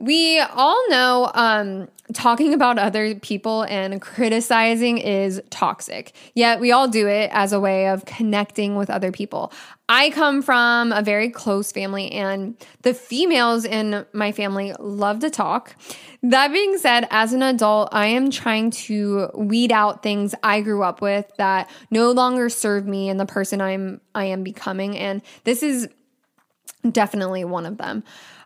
We 0.00 0.40
all 0.40 0.82
know 0.88 1.30
um, 1.34 1.88
talking 2.14 2.54
about 2.54 2.78
other 2.78 3.14
people 3.16 3.64
and 3.64 4.00
criticizing 4.00 4.96
is 4.96 5.42
toxic, 5.50 6.14
yet 6.34 6.58
we 6.58 6.72
all 6.72 6.88
do 6.88 7.06
it 7.06 7.28
as 7.34 7.52
a 7.52 7.60
way 7.60 7.86
of 7.88 8.06
connecting 8.06 8.76
with 8.76 8.88
other 8.88 9.12
people. 9.12 9.52
I 9.90 10.08
come 10.08 10.40
from 10.40 10.92
a 10.92 11.02
very 11.02 11.28
close 11.28 11.70
family, 11.70 12.10
and 12.12 12.56
the 12.80 12.94
females 12.94 13.66
in 13.66 14.06
my 14.14 14.32
family 14.32 14.72
love 14.78 15.18
to 15.20 15.28
talk. 15.28 15.76
That 16.22 16.50
being 16.50 16.78
said, 16.78 17.06
as 17.10 17.34
an 17.34 17.42
adult, 17.42 17.90
I 17.92 18.06
am 18.06 18.30
trying 18.30 18.70
to 18.70 19.28
weed 19.34 19.70
out 19.70 20.02
things 20.02 20.34
I 20.42 20.62
grew 20.62 20.82
up 20.82 21.02
with 21.02 21.30
that 21.36 21.68
no 21.90 22.10
longer 22.12 22.48
serve 22.48 22.86
me 22.86 23.10
and 23.10 23.20
the 23.20 23.26
person 23.26 23.60
I'm 23.60 24.00
I 24.14 24.24
am 24.24 24.44
becoming, 24.44 24.96
and 24.96 25.20
this 25.44 25.62
is 25.62 25.88
definitely 26.90 27.44
one 27.44 27.66
of 27.66 27.76
them. 27.76 28.02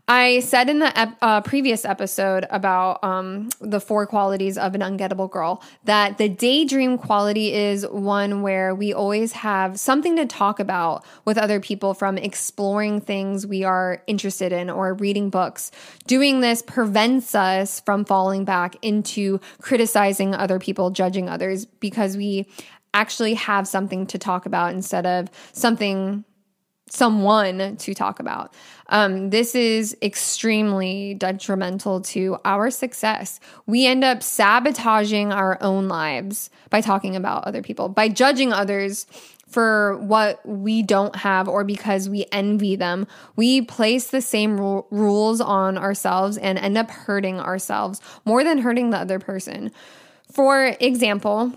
I 0.06 0.40
said 0.40 0.68
in 0.68 0.80
the 0.80 0.98
ep- 0.98 1.16
uh, 1.22 1.40
previous 1.40 1.86
episode 1.86 2.46
about 2.50 3.02
um, 3.02 3.48
the 3.60 3.80
four 3.80 4.06
qualities 4.06 4.58
of 4.58 4.74
an 4.74 4.82
ungettable 4.82 5.30
girl 5.30 5.62
that 5.84 6.18
the 6.18 6.28
daydream 6.28 6.98
quality 6.98 7.54
is 7.54 7.86
one 7.88 8.42
where 8.42 8.74
we 8.74 8.92
always 8.92 9.32
have 9.32 9.80
something 9.80 10.16
to 10.16 10.26
talk 10.26 10.60
about 10.60 11.06
with 11.24 11.38
other 11.38 11.58
people 11.58 11.94
from 11.94 12.18
exploring 12.18 13.00
things 13.00 13.46
we 13.46 13.64
are 13.64 14.02
interested 14.06 14.52
in 14.52 14.68
or 14.68 14.92
reading 14.92 15.30
books. 15.30 15.70
Doing 16.06 16.42
this 16.42 16.60
prevents 16.60 17.34
us 17.34 17.80
from 17.80 18.04
falling 18.04 18.44
back 18.44 18.76
into 18.82 19.40
criticizing 19.62 20.34
other 20.34 20.58
people, 20.58 20.90
judging 20.90 21.30
others, 21.30 21.64
because 21.64 22.14
we 22.14 22.46
actually 22.92 23.34
have 23.34 23.66
something 23.66 24.06
to 24.08 24.18
talk 24.18 24.44
about 24.44 24.74
instead 24.74 25.06
of 25.06 25.30
something 25.52 26.24
someone 26.88 27.76
to 27.76 27.94
talk 27.94 28.20
about. 28.20 28.54
Um, 28.88 29.30
this 29.30 29.54
is 29.54 29.96
extremely 30.02 31.14
detrimental 31.14 32.00
to 32.02 32.36
our 32.44 32.70
success. 32.70 33.40
We 33.66 33.86
end 33.86 34.04
up 34.04 34.22
sabotaging 34.22 35.32
our 35.32 35.58
own 35.60 35.88
lives 35.88 36.50
by 36.70 36.80
talking 36.80 37.16
about 37.16 37.44
other 37.44 37.62
people, 37.62 37.88
by 37.88 38.08
judging 38.08 38.52
others 38.52 39.06
for 39.48 39.98
what 39.98 40.44
we 40.44 40.82
don't 40.82 41.14
have 41.14 41.48
or 41.48 41.64
because 41.64 42.08
we 42.08 42.26
envy 42.32 42.76
them. 42.76 43.06
We 43.36 43.62
place 43.62 44.08
the 44.08 44.20
same 44.20 44.60
ru- 44.60 44.84
rules 44.90 45.40
on 45.40 45.78
ourselves 45.78 46.36
and 46.36 46.58
end 46.58 46.76
up 46.76 46.90
hurting 46.90 47.38
ourselves 47.38 48.00
more 48.24 48.42
than 48.42 48.58
hurting 48.58 48.90
the 48.90 48.98
other 48.98 49.18
person. 49.18 49.70
For 50.32 50.76
example, 50.80 51.52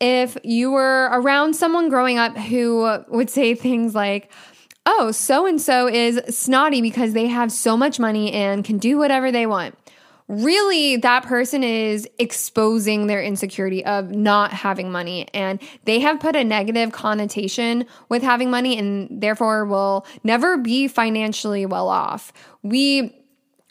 if 0.00 0.36
you 0.44 0.70
were 0.70 1.10
around 1.12 1.54
someone 1.54 1.88
growing 1.88 2.18
up 2.18 2.36
who 2.36 3.02
would 3.08 3.28
say 3.28 3.54
things 3.54 3.94
like, 3.94 4.30
oh, 4.86 5.10
so 5.12 5.46
and 5.46 5.60
so 5.60 5.88
is 5.88 6.20
snotty 6.28 6.80
because 6.80 7.12
they 7.12 7.26
have 7.26 7.52
so 7.52 7.76
much 7.76 7.98
money 7.98 8.32
and 8.32 8.64
can 8.64 8.78
do 8.78 8.98
whatever 8.98 9.30
they 9.30 9.46
want. 9.46 9.76
Really, 10.28 10.96
that 10.96 11.24
person 11.24 11.64
is 11.64 12.08
exposing 12.18 13.08
their 13.08 13.20
insecurity 13.20 13.84
of 13.84 14.12
not 14.12 14.52
having 14.52 14.92
money, 14.92 15.26
and 15.34 15.60
they 15.86 15.98
have 15.98 16.20
put 16.20 16.36
a 16.36 16.44
negative 16.44 16.92
connotation 16.92 17.84
with 18.08 18.22
having 18.22 18.48
money 18.48 18.78
and 18.78 19.08
therefore 19.20 19.64
will 19.64 20.06
never 20.22 20.56
be 20.56 20.86
financially 20.86 21.66
well 21.66 21.88
off. 21.88 22.32
We 22.62 23.19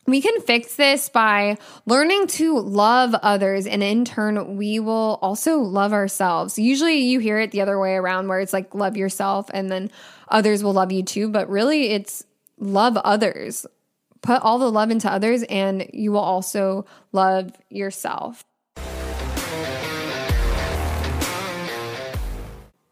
we 0.09 0.21
can 0.21 0.39
fix 0.41 0.75
this 0.75 1.09
by 1.09 1.57
learning 1.85 2.27
to 2.27 2.59
love 2.59 3.13
others, 3.15 3.65
and 3.65 3.83
in 3.83 4.05
turn, 4.05 4.57
we 4.57 4.79
will 4.79 5.19
also 5.21 5.59
love 5.59 5.93
ourselves. 5.93 6.57
Usually, 6.57 6.97
you 6.97 7.19
hear 7.19 7.39
it 7.39 7.51
the 7.51 7.61
other 7.61 7.79
way 7.79 7.95
around 7.95 8.27
where 8.27 8.39
it's 8.39 8.53
like 8.53 8.73
love 8.73 8.97
yourself, 8.97 9.49
and 9.53 9.71
then 9.71 9.91
others 10.27 10.63
will 10.63 10.73
love 10.73 10.91
you 10.91 11.03
too. 11.03 11.29
But 11.29 11.49
really, 11.49 11.89
it's 11.91 12.23
love 12.57 12.97
others. 12.97 13.65
Put 14.21 14.41
all 14.41 14.59
the 14.59 14.71
love 14.71 14.91
into 14.91 15.11
others, 15.11 15.43
and 15.43 15.89
you 15.93 16.11
will 16.11 16.19
also 16.19 16.85
love 17.11 17.51
yourself. 17.69 18.45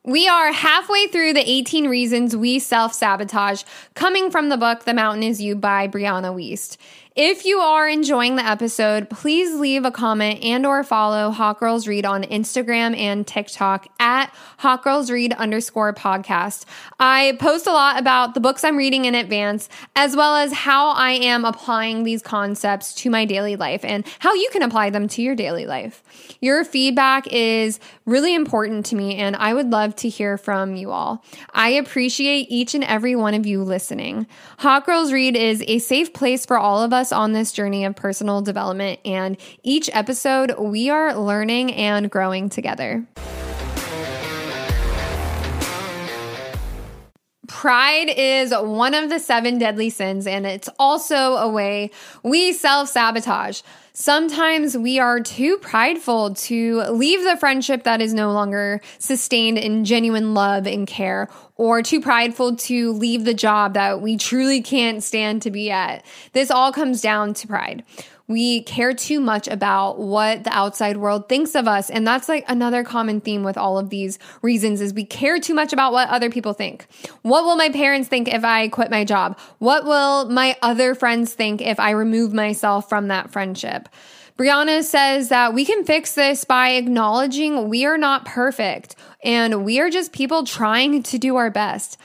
We 0.08 0.26
are 0.30 0.54
halfway 0.54 1.08
through 1.08 1.34
the 1.34 1.44
18 1.46 1.90
reasons 1.90 2.34
we 2.34 2.60
self 2.60 2.94
sabotage, 2.94 3.64
coming 3.94 4.32
from 4.32 4.48
the 4.48 4.56
book 4.56 4.86
The 4.86 4.94
Mountain 4.94 5.24
Is 5.24 5.42
You 5.42 5.54
by 5.54 5.90
Brianna 5.90 6.34
Wiest. 6.34 6.78
If 7.20 7.46
you 7.46 7.58
are 7.58 7.90
enjoying 7.90 8.36
the 8.36 8.46
episode, 8.46 9.10
please 9.10 9.60
leave 9.60 9.86
a 9.86 9.90
comment 9.90 10.44
and 10.44 10.68
or 10.68 10.84
follow 10.84 11.32
Hot 11.32 11.60
Girls 11.60 11.88
Read 11.88 12.06
on 12.06 12.22
Instagram 12.22 12.96
and 12.96 13.26
TikTok 13.26 13.88
at 14.00 14.32
Hot 14.60 14.84
Girls 14.84 15.10
Read 15.10 15.34
underscore 15.34 15.96
podcast. 15.96 16.66
I 17.00 17.36
post 17.40 17.66
a 17.66 17.72
lot 17.72 18.00
about 18.00 18.36
the 18.36 18.40
books 18.40 18.64
I'm 18.64 18.78
reading 18.78 19.06
in 19.06 19.16
advance, 19.16 19.68
as 19.96 20.16
well 20.16 20.36
as 20.36 20.54
how 20.54 20.90
I 20.90 21.14
am 21.14 21.44
applying 21.44 22.04
these 22.04 22.22
concepts 22.22 22.94
to 22.94 23.10
my 23.10 23.26
daily 23.26 23.56
life 23.56 23.84
and 23.84 24.06
how 24.20 24.36
you 24.36 24.50
can 24.54 24.62
apply 24.62 24.92
them 24.92 25.08
to 25.08 25.24
your 25.24 25.34
daily 25.34 25.66
life. 25.66 26.04
Your 26.40 26.64
feedback 26.64 27.26
is 27.34 27.80
really 28.06 28.36
important 28.36 28.86
to 28.88 28.96
me, 28.96 29.16
and 29.16 29.36
I 29.36 29.56
would 29.56 29.72
love 29.72 29.96
to 29.98 30.08
hear 30.08 30.38
from 30.38 30.76
you 30.76 30.92
all. 30.92 31.26
I 31.52 31.70
appreciate 31.70 32.46
each 32.52 32.76
and 32.76 32.84
every 32.84 33.16
one 33.16 33.34
of 33.34 33.48
you 33.48 33.64
listening. 33.64 34.28
Hot 34.60 34.86
Girls 34.86 35.12
Read 35.12 35.36
is 35.36 35.64
a 35.68 35.80
safe 35.80 36.14
place 36.14 36.46
for 36.46 36.60
all 36.60 36.84
of 36.84 36.94
us 36.94 37.07
us 37.08 37.12
on 37.12 37.34
this 37.34 37.52
journey 37.52 37.86
of 37.86 37.96
personal 37.96 38.42
development. 38.42 39.00
And 39.06 39.38
each 39.64 39.90
episode, 39.94 40.54
we 40.60 40.90
are 40.90 41.16
learning 41.16 41.74
and 41.74 42.10
growing 42.10 42.50
together. 42.50 43.06
Pride 47.48 48.14
is 48.16 48.54
one 48.54 48.94
of 48.94 49.10
the 49.10 49.20
seven 49.20 49.58
deadly 49.58 49.90
sins, 49.90 50.28
and 50.28 50.46
it's 50.46 50.70
also 50.78 51.36
a 51.38 51.50
way 51.50 51.92
we 52.22 52.52
self 52.54 52.90
sabotage. 52.90 53.62
Sometimes 54.00 54.78
we 54.78 55.00
are 55.00 55.20
too 55.20 55.58
prideful 55.58 56.36
to 56.36 56.82
leave 56.92 57.24
the 57.24 57.36
friendship 57.36 57.82
that 57.86 58.00
is 58.00 58.14
no 58.14 58.32
longer 58.32 58.80
sustained 59.00 59.58
in 59.58 59.86
genuine 59.86 60.36
love 60.36 60.68
and 60.68 60.86
care, 60.86 61.30
or 61.56 61.82
too 61.82 62.00
prideful 62.00 62.58
to 62.58 62.92
leave 62.92 63.26
the 63.26 63.34
job 63.34 63.74
that 63.74 64.00
we 64.00 64.16
truly 64.16 64.62
can't 64.62 65.04
stand 65.04 65.42
to 65.42 65.50
be 65.50 65.72
at. 65.72 66.06
This 66.34 66.52
all 66.52 66.72
comes 66.72 67.02
down 67.02 67.34
to 67.34 67.48
pride. 67.48 67.84
We 68.28 68.64
care 68.64 68.94
too 68.94 69.20
much 69.22 69.48
about 69.48 70.00
what 70.00 70.44
the 70.44 70.54
outside 70.54 70.98
world 70.98 71.30
thinks 71.30 71.56
of 71.56 71.68
us. 71.68 71.90
And 71.90 72.06
that's 72.06 72.28
like 72.28 72.44
another 72.48 72.84
common 72.84 73.22
theme 73.22 73.44
with 73.44 73.58
all 73.58 73.78
of 73.78 73.90
these 73.90 74.20
reasons 74.42 74.82
is 74.82 74.94
we 74.94 75.06
care 75.06 75.40
too 75.40 75.54
much 75.54 75.72
about 75.72 75.94
what 75.94 76.10
other 76.10 76.30
people 76.30 76.54
think. 76.54 76.88
What 77.22 77.46
will 77.46 77.56
my 77.56 77.70
parents 77.70 78.10
think 78.10 78.28
if 78.28 78.44
I 78.44 78.68
quit 78.68 78.92
my 78.92 79.06
job? 79.06 79.40
What 79.60 79.86
will 79.86 80.30
my 80.30 80.58
other 80.62 80.94
friends 80.94 81.34
think 81.34 81.62
if 81.62 81.80
I 81.80 81.92
remove 81.92 82.34
myself 82.34 82.90
from 82.90 83.08
that 83.08 83.32
friendship? 83.32 83.88
Brianna 84.38 84.84
says 84.84 85.30
that 85.30 85.56
we 85.56 85.66
can 85.66 85.84
fix 85.84 86.14
this 86.14 86.44
by 86.44 86.72
acknowledging 86.72 87.70
we 87.70 87.86
are 87.86 87.98
not 87.98 88.24
perfect 88.24 88.96
and 89.24 89.66
we 89.66 89.80
are 89.80 89.90
just 89.90 90.12
people 90.12 90.44
trying 90.44 91.02
to 91.02 91.18
do 91.18 91.38
our 91.38 91.50
best. 91.50 91.98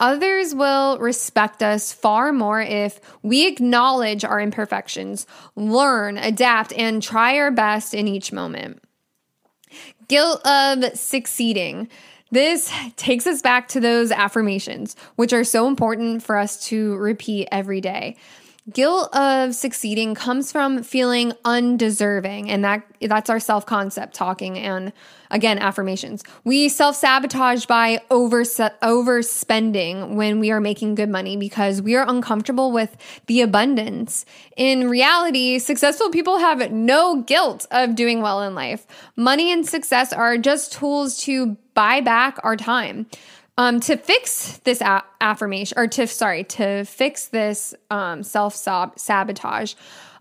Others 0.00 0.54
will 0.54 0.98
respect 0.98 1.62
us 1.62 1.92
far 1.92 2.32
more 2.32 2.60
if 2.60 3.00
we 3.22 3.46
acknowledge 3.46 4.24
our 4.24 4.40
imperfections, 4.40 5.26
learn, 5.54 6.16
adapt, 6.16 6.72
and 6.72 7.02
try 7.02 7.38
our 7.38 7.50
best 7.50 7.92
in 7.92 8.08
each 8.08 8.32
moment. 8.32 8.82
Guilt 10.08 10.44
of 10.46 10.98
succeeding. 10.98 11.88
This 12.32 12.72
takes 12.96 13.26
us 13.26 13.42
back 13.42 13.68
to 13.68 13.80
those 13.80 14.10
affirmations, 14.10 14.96
which 15.16 15.32
are 15.32 15.44
so 15.44 15.66
important 15.66 16.22
for 16.22 16.36
us 16.36 16.66
to 16.68 16.96
repeat 16.96 17.48
every 17.52 17.80
day. 17.80 18.16
Guilt 18.72 19.14
of 19.14 19.54
succeeding 19.54 20.14
comes 20.14 20.52
from 20.52 20.82
feeling 20.82 21.32
undeserving, 21.44 22.50
and 22.50 22.64
that 22.64 22.82
that's 23.00 23.30
our 23.30 23.40
self-concept 23.40 24.14
talking 24.14 24.58
and 24.58 24.92
again 25.30 25.58
affirmations. 25.58 26.22
We 26.44 26.68
self-sabotage 26.68 27.66
by 27.66 28.00
over 28.10 28.42
overspending 28.42 30.14
when 30.14 30.40
we 30.40 30.50
are 30.50 30.60
making 30.60 30.94
good 30.96 31.08
money 31.08 31.36
because 31.36 31.80
we 31.80 31.96
are 31.96 32.08
uncomfortable 32.08 32.72
with 32.72 32.96
the 33.26 33.40
abundance. 33.40 34.24
In 34.56 34.88
reality, 34.88 35.58
successful 35.58 36.10
people 36.10 36.38
have 36.38 36.70
no 36.70 37.22
guilt 37.22 37.66
of 37.70 37.94
doing 37.94 38.20
well 38.20 38.42
in 38.42 38.54
life. 38.54 38.86
Money 39.16 39.52
and 39.52 39.66
success 39.66 40.12
are 40.12 40.36
just 40.36 40.72
tools 40.72 41.18
to 41.24 41.56
buy 41.74 42.00
back 42.00 42.38
our 42.42 42.56
time. 42.56 43.06
Um, 43.60 43.78
to 43.80 43.98
fix 43.98 44.56
this 44.64 44.80
a- 44.80 45.04
affirmation, 45.20 45.78
or 45.78 45.86
to, 45.86 46.06
sorry, 46.06 46.44
to 46.44 46.86
fix 46.86 47.26
this 47.26 47.74
um, 47.90 48.22
self 48.22 48.54
sabotage, 48.54 49.74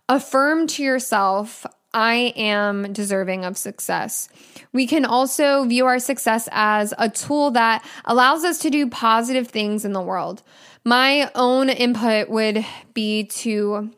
affirm 0.09 0.67
to 0.67 0.83
yourself, 0.83 1.65
I 1.93 2.33
am 2.35 2.91
deserving 2.91 3.45
of 3.45 3.57
success. 3.57 4.27
We 4.73 4.87
can 4.87 5.05
also 5.05 5.63
view 5.63 5.85
our 5.85 5.99
success 5.99 6.49
as 6.51 6.93
a 6.97 7.07
tool 7.07 7.51
that 7.51 7.85
allows 8.03 8.43
us 8.43 8.59
to 8.59 8.69
do 8.69 8.89
positive 8.89 9.47
things 9.47 9.85
in 9.85 9.93
the 9.93 10.01
world. 10.01 10.43
My 10.83 11.31
own 11.33 11.69
input 11.69 12.27
would 12.27 12.65
be 12.93 13.23
to 13.23 13.89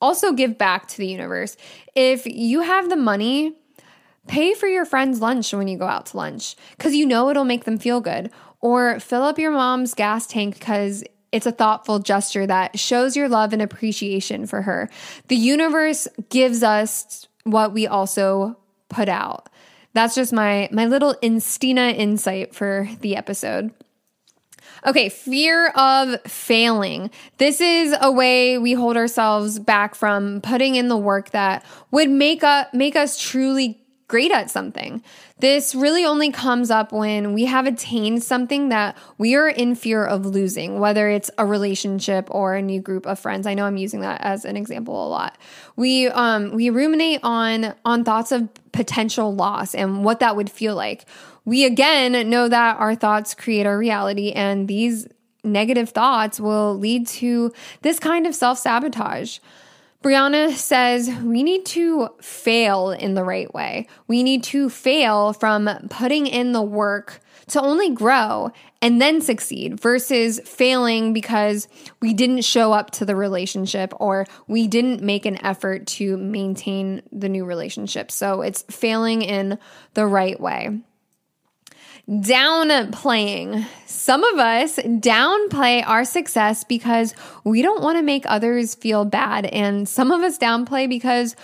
also 0.00 0.32
give 0.32 0.58
back 0.58 0.88
to 0.88 0.98
the 0.98 1.06
universe. 1.06 1.56
If 1.94 2.26
you 2.26 2.62
have 2.62 2.90
the 2.90 2.96
money, 2.96 3.54
pay 4.26 4.54
for 4.54 4.66
your 4.66 4.84
friend's 4.84 5.20
lunch 5.20 5.54
when 5.54 5.68
you 5.68 5.78
go 5.78 5.86
out 5.86 6.06
to 6.06 6.16
lunch 6.16 6.56
because 6.76 6.96
you 6.96 7.06
know 7.06 7.28
it'll 7.28 7.44
make 7.44 7.64
them 7.64 7.78
feel 7.78 8.00
good 8.00 8.30
or 8.62 8.98
fill 9.00 9.22
up 9.22 9.38
your 9.38 9.50
mom's 9.50 9.92
gas 9.92 10.26
tank 10.26 10.58
because 10.58 11.04
it's 11.32 11.46
a 11.46 11.52
thoughtful 11.52 11.98
gesture 11.98 12.46
that 12.46 12.78
shows 12.78 13.16
your 13.16 13.28
love 13.28 13.52
and 13.52 13.60
appreciation 13.60 14.46
for 14.46 14.62
her. 14.62 14.88
The 15.28 15.36
universe 15.36 16.08
gives 16.30 16.62
us 16.62 17.26
what 17.44 17.72
we 17.72 17.86
also 17.86 18.56
put 18.88 19.08
out. 19.08 19.48
That's 19.94 20.14
just 20.14 20.32
my 20.32 20.68
my 20.72 20.86
little 20.86 21.14
Instina 21.22 21.94
insight 21.94 22.54
for 22.54 22.88
the 23.00 23.16
episode. 23.16 23.72
Okay, 24.86 25.10
fear 25.10 25.68
of 25.68 26.20
failing. 26.22 27.10
This 27.38 27.60
is 27.60 27.94
a 28.00 28.10
way 28.10 28.58
we 28.58 28.72
hold 28.72 28.96
ourselves 28.96 29.58
back 29.58 29.94
from 29.94 30.40
putting 30.40 30.74
in 30.74 30.88
the 30.88 30.96
work 30.96 31.30
that 31.30 31.64
would 31.90 32.10
make 32.10 32.42
up 32.42 32.72
make 32.74 32.96
us 32.96 33.18
truly 33.18 33.81
great 34.08 34.30
at 34.30 34.50
something. 34.50 35.02
This 35.38 35.74
really 35.74 36.04
only 36.04 36.30
comes 36.30 36.70
up 36.70 36.92
when 36.92 37.32
we 37.32 37.46
have 37.46 37.66
attained 37.66 38.22
something 38.22 38.68
that 38.68 38.96
we 39.18 39.34
are 39.34 39.48
in 39.48 39.74
fear 39.74 40.04
of 40.04 40.26
losing, 40.26 40.80
whether 40.80 41.08
it's 41.08 41.30
a 41.38 41.46
relationship 41.46 42.28
or 42.30 42.54
a 42.54 42.62
new 42.62 42.80
group 42.80 43.06
of 43.06 43.18
friends. 43.18 43.46
I 43.46 43.54
know 43.54 43.64
I'm 43.64 43.76
using 43.76 44.00
that 44.00 44.20
as 44.20 44.44
an 44.44 44.56
example 44.56 45.06
a 45.06 45.08
lot. 45.08 45.38
We 45.76 46.08
um 46.08 46.52
we 46.52 46.70
ruminate 46.70 47.20
on 47.22 47.74
on 47.84 48.04
thoughts 48.04 48.32
of 48.32 48.48
potential 48.72 49.34
loss 49.34 49.74
and 49.74 50.04
what 50.04 50.20
that 50.20 50.36
would 50.36 50.50
feel 50.50 50.74
like. 50.74 51.06
We 51.44 51.64
again 51.64 52.28
know 52.28 52.48
that 52.48 52.78
our 52.78 52.94
thoughts 52.94 53.34
create 53.34 53.66
our 53.66 53.76
reality 53.76 54.32
and 54.32 54.68
these 54.68 55.08
negative 55.44 55.90
thoughts 55.90 56.38
will 56.38 56.78
lead 56.78 57.06
to 57.06 57.52
this 57.80 57.98
kind 57.98 58.26
of 58.26 58.34
self-sabotage. 58.34 59.38
Brianna 60.02 60.52
says 60.52 61.08
we 61.22 61.44
need 61.44 61.64
to 61.66 62.08
fail 62.20 62.90
in 62.90 63.14
the 63.14 63.22
right 63.22 63.52
way. 63.54 63.86
We 64.08 64.24
need 64.24 64.42
to 64.44 64.68
fail 64.68 65.32
from 65.32 65.70
putting 65.90 66.26
in 66.26 66.50
the 66.50 66.62
work 66.62 67.20
to 67.48 67.60
only 67.60 67.90
grow 67.90 68.50
and 68.80 69.00
then 69.00 69.20
succeed 69.20 69.78
versus 69.78 70.40
failing 70.44 71.12
because 71.12 71.68
we 72.00 72.14
didn't 72.14 72.42
show 72.42 72.72
up 72.72 72.90
to 72.92 73.04
the 73.04 73.14
relationship 73.14 73.94
or 74.00 74.26
we 74.48 74.66
didn't 74.66 75.02
make 75.02 75.24
an 75.24 75.44
effort 75.44 75.86
to 75.86 76.16
maintain 76.16 77.02
the 77.12 77.28
new 77.28 77.44
relationship. 77.44 78.10
So 78.10 78.42
it's 78.42 78.62
failing 78.62 79.22
in 79.22 79.56
the 79.94 80.06
right 80.06 80.40
way 80.40 80.80
downplaying. 82.08 83.64
Some 83.86 84.24
of 84.24 84.38
us 84.38 84.76
downplay 84.76 85.86
our 85.86 86.04
success 86.04 86.64
because 86.64 87.14
we 87.44 87.62
don't 87.62 87.82
want 87.82 87.98
to 87.98 88.02
make 88.02 88.24
others 88.26 88.74
feel 88.74 89.04
bad. 89.04 89.46
And 89.46 89.88
some 89.88 90.10
of 90.10 90.22
us 90.22 90.38
downplay 90.38 90.88
because 90.88 91.36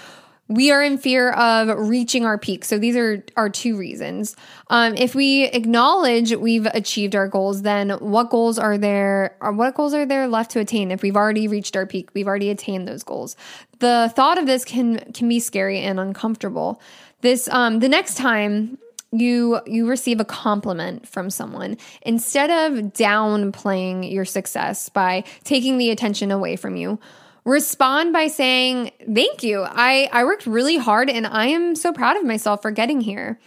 we 0.49 0.71
are 0.71 0.83
in 0.83 0.97
fear 0.97 1.31
of 1.33 1.88
reaching 1.88 2.25
our 2.25 2.38
peak. 2.38 2.64
So 2.64 2.79
these 2.79 2.97
are 2.97 3.23
our 3.37 3.51
two 3.51 3.77
reasons. 3.77 4.35
Um, 4.68 4.94
if 4.97 5.14
we 5.14 5.44
acknowledge 5.44 6.35
we've 6.35 6.66
achieved 6.66 7.14
our 7.14 7.29
goals, 7.29 7.62
then 7.62 7.90
what 7.90 8.31
goals 8.31 8.59
are 8.59 8.79
there? 8.79 9.37
Or 9.40 9.53
what 9.53 9.75
goals 9.75 9.92
are 9.92 10.07
there 10.07 10.27
left 10.27 10.53
to 10.53 10.61
attain? 10.61 10.90
If 10.90 11.03
we've 11.03 11.16
already 11.16 11.49
reached 11.49 11.77
our 11.77 11.87
peak, 11.87 12.09
we've 12.14 12.27
already 12.27 12.49
attained 12.49 12.88
those 12.88 13.03
goals. 13.03 13.37
The 13.79 14.11
thought 14.16 14.38
of 14.38 14.47
this 14.47 14.64
can 14.64 14.99
can 15.12 15.29
be 15.29 15.38
scary 15.38 15.81
and 15.81 16.01
uncomfortable. 16.01 16.81
This 17.21 17.47
um, 17.49 17.81
the 17.81 17.88
next 17.88 18.16
time 18.16 18.79
you 19.11 19.61
you 19.66 19.88
receive 19.88 20.21
a 20.21 20.25
compliment 20.25 21.09
from 21.09 21.31
someone 21.31 21.77
instead 22.03 22.51
of 22.51 22.92
downplaying 22.92 24.12
your 24.12 24.25
success 24.25 24.88
by 24.88 25.25
taking 25.44 25.79
the 25.79 25.90
attention 25.90 26.31
away 26.31 26.57
from 26.57 26.77
you 26.77 26.99
respond 27.44 28.12
by 28.12 28.27
saying 28.27 28.90
thank 29.14 29.42
you 29.42 29.64
i 29.66 30.09
i 30.12 30.25
worked 30.25 30.47
really 30.47 30.77
hard 30.77 31.09
and 31.09 31.27
i 31.27 31.47
am 31.47 31.75
so 31.75 31.92
proud 31.92 32.16
of 32.16 32.25
myself 32.25 32.61
for 32.61 32.71
getting 32.71 33.01
here 33.01 33.40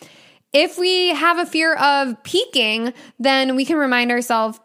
if 0.52 0.78
we 0.80 1.10
have 1.10 1.38
a 1.38 1.46
fear 1.46 1.76
of 1.76 2.22
peaking 2.24 2.92
then 3.20 3.56
we 3.56 3.64
can 3.64 3.78
remind 3.78 4.10
ourselves 4.10 4.60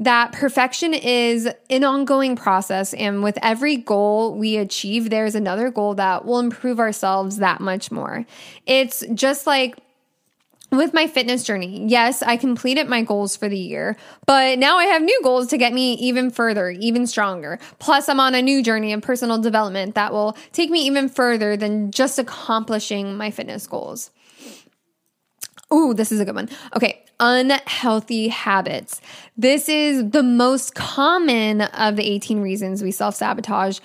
that 0.00 0.30
perfection 0.30 0.94
is 0.94 1.48
an 1.70 1.82
ongoing 1.82 2.36
process. 2.36 2.94
And 2.94 3.22
with 3.22 3.36
every 3.42 3.76
goal 3.76 4.36
we 4.36 4.56
achieve, 4.56 5.10
there's 5.10 5.34
another 5.34 5.70
goal 5.70 5.94
that 5.94 6.24
will 6.24 6.38
improve 6.38 6.78
ourselves 6.78 7.38
that 7.38 7.60
much 7.60 7.90
more. 7.90 8.24
It's 8.64 9.02
just 9.12 9.44
like 9.44 9.76
with 10.70 10.92
my 10.92 11.06
fitness 11.06 11.44
journey, 11.44 11.86
yes, 11.86 12.22
I 12.22 12.36
completed 12.36 12.88
my 12.88 13.02
goals 13.02 13.36
for 13.36 13.48
the 13.48 13.58
year, 13.58 13.96
but 14.26 14.58
now 14.58 14.76
I 14.76 14.84
have 14.84 15.02
new 15.02 15.20
goals 15.22 15.46
to 15.48 15.58
get 15.58 15.72
me 15.72 15.94
even 15.94 16.30
further, 16.30 16.70
even 16.70 17.06
stronger. 17.06 17.58
Plus, 17.78 18.08
I'm 18.08 18.20
on 18.20 18.34
a 18.34 18.42
new 18.42 18.62
journey 18.62 18.92
of 18.92 19.00
personal 19.00 19.38
development 19.38 19.94
that 19.94 20.12
will 20.12 20.36
take 20.52 20.70
me 20.70 20.80
even 20.86 21.08
further 21.08 21.56
than 21.56 21.90
just 21.90 22.18
accomplishing 22.18 23.16
my 23.16 23.30
fitness 23.30 23.66
goals. 23.66 24.10
Ooh, 25.72 25.94
this 25.94 26.12
is 26.12 26.20
a 26.20 26.24
good 26.24 26.34
one. 26.34 26.48
Okay, 26.76 27.04
unhealthy 27.20 28.28
habits. 28.28 29.00
This 29.36 29.68
is 29.68 30.10
the 30.10 30.22
most 30.22 30.74
common 30.74 31.62
of 31.62 31.96
the 31.96 32.04
18 32.04 32.40
reasons 32.40 32.82
we 32.82 32.90
self 32.90 33.14
sabotage 33.14 33.80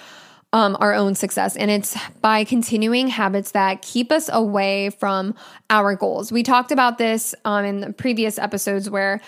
um, 0.53 0.77
our 0.79 0.93
own 0.93 1.15
success. 1.15 1.57
And 1.57 1.69
it's 1.69 1.97
by 2.21 2.43
continuing 2.43 3.07
habits 3.07 3.51
that 3.51 3.81
keep 3.81 4.11
us 4.11 4.29
away 4.31 4.91
from 4.91 5.35
our 5.69 5.95
goals. 5.95 6.31
We 6.31 6.43
talked 6.43 6.71
about 6.71 6.99
this 6.99 7.35
um, 7.43 7.65
in 7.65 7.93
previous 7.95 8.37
episodes 8.37 8.89
where 8.89 9.19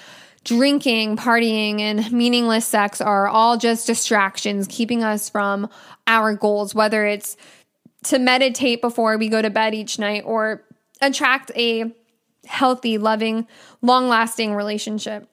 drinking, 0.43 1.17
partying, 1.17 1.81
and 1.81 2.11
meaningless 2.11 2.65
sex 2.65 3.01
are 3.01 3.27
all 3.27 3.57
just 3.57 3.87
distractions 3.87 4.67
keeping 4.69 5.03
us 5.03 5.27
from 5.27 5.67
our 6.05 6.35
goals, 6.35 6.75
whether 6.75 7.05
it's 7.05 7.35
to 8.03 8.19
meditate 8.19 8.79
before 8.79 9.17
we 9.17 9.27
go 9.27 9.41
to 9.41 9.49
bed 9.49 9.73
each 9.73 9.97
night 9.97 10.21
or 10.27 10.63
attract 11.01 11.51
a 11.55 11.91
healthy, 12.45 12.99
loving, 12.99 13.47
long 13.81 14.07
lasting 14.07 14.53
relationship. 14.53 15.27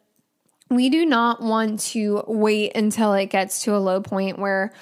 We 0.71 0.89
do 0.89 1.05
not 1.05 1.43
want 1.43 1.81
to 1.81 2.25
wait 2.27 2.75
until 2.75 3.13
it 3.13 3.27
gets 3.27 3.65
to 3.65 3.77
a 3.77 3.79
low 3.79 4.01
point 4.01 4.39
where 4.39 4.73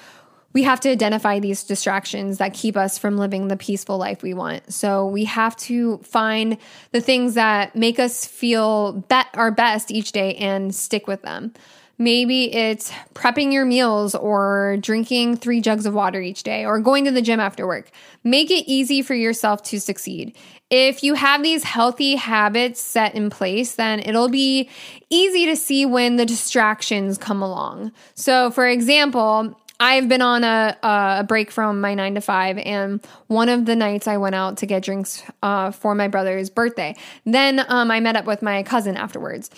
we 0.53 0.63
have 0.63 0.79
to 0.81 0.89
identify 0.89 1.39
these 1.39 1.63
distractions 1.63 2.37
that 2.39 2.53
keep 2.53 2.75
us 2.75 2.97
from 2.97 3.17
living 3.17 3.47
the 3.47 3.57
peaceful 3.57 3.97
life 3.97 4.21
we 4.21 4.33
want. 4.33 4.73
So 4.73 5.07
we 5.07 5.25
have 5.25 5.55
to 5.57 5.97
find 5.99 6.57
the 6.91 7.01
things 7.01 7.35
that 7.35 7.75
make 7.75 7.99
us 7.99 8.25
feel 8.25 8.93
be- 8.93 9.21
our 9.35 9.51
best 9.51 9.91
each 9.91 10.11
day 10.11 10.35
and 10.35 10.73
stick 10.73 11.07
with 11.07 11.21
them. 11.21 11.53
Maybe 12.01 12.51
it's 12.51 12.91
prepping 13.13 13.53
your 13.53 13.63
meals 13.63 14.15
or 14.15 14.77
drinking 14.81 15.37
three 15.37 15.61
jugs 15.61 15.85
of 15.85 15.93
water 15.93 16.19
each 16.19 16.41
day 16.41 16.65
or 16.65 16.79
going 16.79 17.05
to 17.05 17.11
the 17.11 17.21
gym 17.21 17.39
after 17.39 17.67
work. 17.67 17.91
Make 18.23 18.49
it 18.49 18.63
easy 18.65 19.03
for 19.03 19.13
yourself 19.13 19.61
to 19.63 19.79
succeed. 19.79 20.35
If 20.71 21.03
you 21.03 21.13
have 21.13 21.43
these 21.43 21.63
healthy 21.63 22.15
habits 22.15 22.81
set 22.81 23.13
in 23.13 23.29
place, 23.29 23.75
then 23.75 23.99
it'll 23.99 24.29
be 24.29 24.67
easy 25.11 25.45
to 25.45 25.55
see 25.55 25.85
when 25.85 26.15
the 26.15 26.25
distractions 26.25 27.19
come 27.19 27.43
along. 27.43 27.91
So, 28.15 28.49
for 28.49 28.67
example, 28.67 29.60
I've 29.81 30.07
been 30.07 30.21
on 30.21 30.43
a, 30.43 30.77
a 30.83 31.25
break 31.27 31.49
from 31.49 31.81
my 31.81 31.95
nine 31.95 32.13
to 32.13 32.21
five, 32.21 32.59
and 32.59 33.03
one 33.25 33.49
of 33.49 33.65
the 33.65 33.75
nights 33.75 34.07
I 34.07 34.17
went 34.17 34.35
out 34.35 34.57
to 34.57 34.67
get 34.67 34.83
drinks 34.83 35.23
uh, 35.41 35.71
for 35.71 35.95
my 35.95 36.07
brother's 36.07 36.51
birthday. 36.51 36.95
Then 37.25 37.65
um, 37.67 37.89
I 37.89 37.99
met 37.99 38.15
up 38.15 38.25
with 38.25 38.43
my 38.43 38.61
cousin 38.61 38.95
afterwards. 38.95 39.49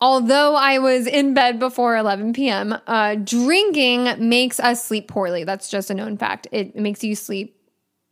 Although 0.00 0.56
I 0.56 0.78
was 0.78 1.06
in 1.06 1.32
bed 1.32 1.60
before 1.60 1.96
11 1.96 2.32
p.m., 2.32 2.76
uh, 2.88 3.14
drinking 3.14 4.28
makes 4.28 4.58
us 4.58 4.84
sleep 4.84 5.06
poorly. 5.06 5.44
That's 5.44 5.70
just 5.70 5.90
a 5.90 5.94
known 5.94 6.16
fact. 6.16 6.48
It 6.50 6.74
makes 6.74 7.04
you 7.04 7.14
sleep 7.14 7.54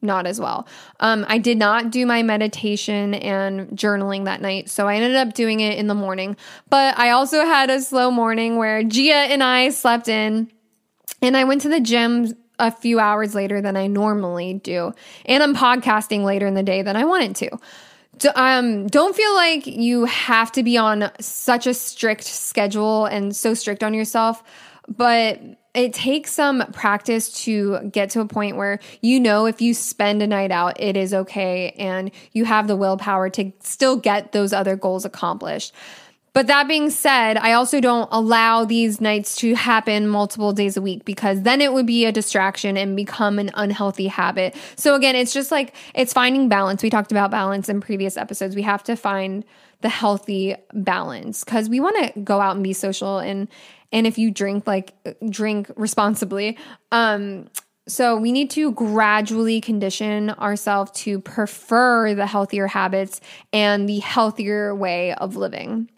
not 0.02 0.24
as 0.26 0.38
well. 0.40 0.68
Um, 1.00 1.26
I 1.28 1.38
did 1.38 1.58
not 1.58 1.90
do 1.90 2.06
my 2.06 2.22
meditation 2.22 3.14
and 3.14 3.70
journaling 3.70 4.26
that 4.26 4.40
night, 4.40 4.68
so 4.68 4.86
I 4.86 4.96
ended 4.96 5.16
up 5.16 5.34
doing 5.34 5.60
it 5.60 5.78
in 5.78 5.88
the 5.88 5.94
morning. 5.94 6.36
But 6.70 6.96
I 6.96 7.10
also 7.10 7.44
had 7.44 7.70
a 7.70 7.80
slow 7.80 8.12
morning 8.12 8.56
where 8.56 8.84
Gia 8.84 9.14
and 9.14 9.42
I 9.42 9.70
slept 9.70 10.06
in 10.06 10.50
And 11.22 11.36
I 11.36 11.44
went 11.44 11.62
to 11.62 11.68
the 11.68 11.80
gym 11.80 12.36
a 12.58 12.70
few 12.70 12.98
hours 12.98 13.34
later 13.34 13.60
than 13.60 13.76
I 13.76 13.86
normally 13.86 14.54
do. 14.54 14.92
And 15.24 15.42
I'm 15.42 15.54
podcasting 15.54 16.24
later 16.24 16.46
in 16.46 16.54
the 16.54 16.62
day 16.62 16.82
than 16.82 16.96
I 16.96 17.04
wanted 17.04 17.36
to. 17.36 17.58
So, 18.18 18.32
um, 18.34 18.86
don't 18.86 19.14
feel 19.14 19.34
like 19.34 19.66
you 19.66 20.06
have 20.06 20.50
to 20.52 20.62
be 20.62 20.78
on 20.78 21.10
such 21.20 21.66
a 21.66 21.74
strict 21.74 22.24
schedule 22.24 23.04
and 23.04 23.36
so 23.36 23.52
strict 23.52 23.84
on 23.84 23.92
yourself, 23.92 24.42
but 24.88 25.38
it 25.74 25.92
takes 25.92 26.32
some 26.32 26.64
practice 26.72 27.44
to 27.44 27.80
get 27.92 28.08
to 28.10 28.20
a 28.20 28.26
point 28.26 28.56
where 28.56 28.78
you 29.02 29.20
know 29.20 29.44
if 29.44 29.60
you 29.60 29.74
spend 29.74 30.22
a 30.22 30.26
night 30.26 30.50
out, 30.50 30.80
it 30.80 30.96
is 30.96 31.12
okay 31.12 31.74
and 31.78 32.10
you 32.32 32.46
have 32.46 32.66
the 32.66 32.76
willpower 32.76 33.28
to 33.28 33.52
still 33.60 33.96
get 33.96 34.32
those 34.32 34.54
other 34.54 34.76
goals 34.76 35.04
accomplished. 35.04 35.74
But 36.36 36.48
that 36.48 36.68
being 36.68 36.90
said, 36.90 37.38
I 37.38 37.54
also 37.54 37.80
don't 37.80 38.10
allow 38.12 38.66
these 38.66 39.00
nights 39.00 39.36
to 39.36 39.54
happen 39.54 40.06
multiple 40.06 40.52
days 40.52 40.76
a 40.76 40.82
week 40.82 41.06
because 41.06 41.40
then 41.44 41.62
it 41.62 41.72
would 41.72 41.86
be 41.86 42.04
a 42.04 42.12
distraction 42.12 42.76
and 42.76 42.94
become 42.94 43.38
an 43.38 43.50
unhealthy 43.54 44.06
habit. 44.06 44.54
So 44.76 44.94
again, 44.94 45.16
it's 45.16 45.32
just 45.32 45.50
like 45.50 45.74
it's 45.94 46.12
finding 46.12 46.50
balance. 46.50 46.82
We 46.82 46.90
talked 46.90 47.10
about 47.10 47.30
balance 47.30 47.70
in 47.70 47.80
previous 47.80 48.18
episodes. 48.18 48.54
We 48.54 48.60
have 48.60 48.84
to 48.84 48.96
find 48.96 49.46
the 49.80 49.88
healthy 49.88 50.56
balance 50.74 51.42
because 51.42 51.70
we 51.70 51.80
want 51.80 52.14
to 52.14 52.20
go 52.20 52.38
out 52.38 52.54
and 52.54 52.62
be 52.62 52.74
social 52.74 53.18
and 53.18 53.48
and 53.90 54.06
if 54.06 54.18
you 54.18 54.30
drink 54.30 54.66
like 54.66 54.92
drink 55.30 55.70
responsibly 55.74 56.58
um 56.92 57.48
so 57.88 58.16
we 58.16 58.32
need 58.32 58.50
to 58.50 58.72
gradually 58.72 59.60
condition 59.62 60.30
ourselves 60.30 60.90
to 61.02 61.18
prefer 61.20 62.14
the 62.14 62.26
healthier 62.26 62.66
habits 62.66 63.22
and 63.54 63.88
the 63.88 64.00
healthier 64.00 64.74
way 64.74 65.14
of 65.14 65.36
living. 65.36 65.88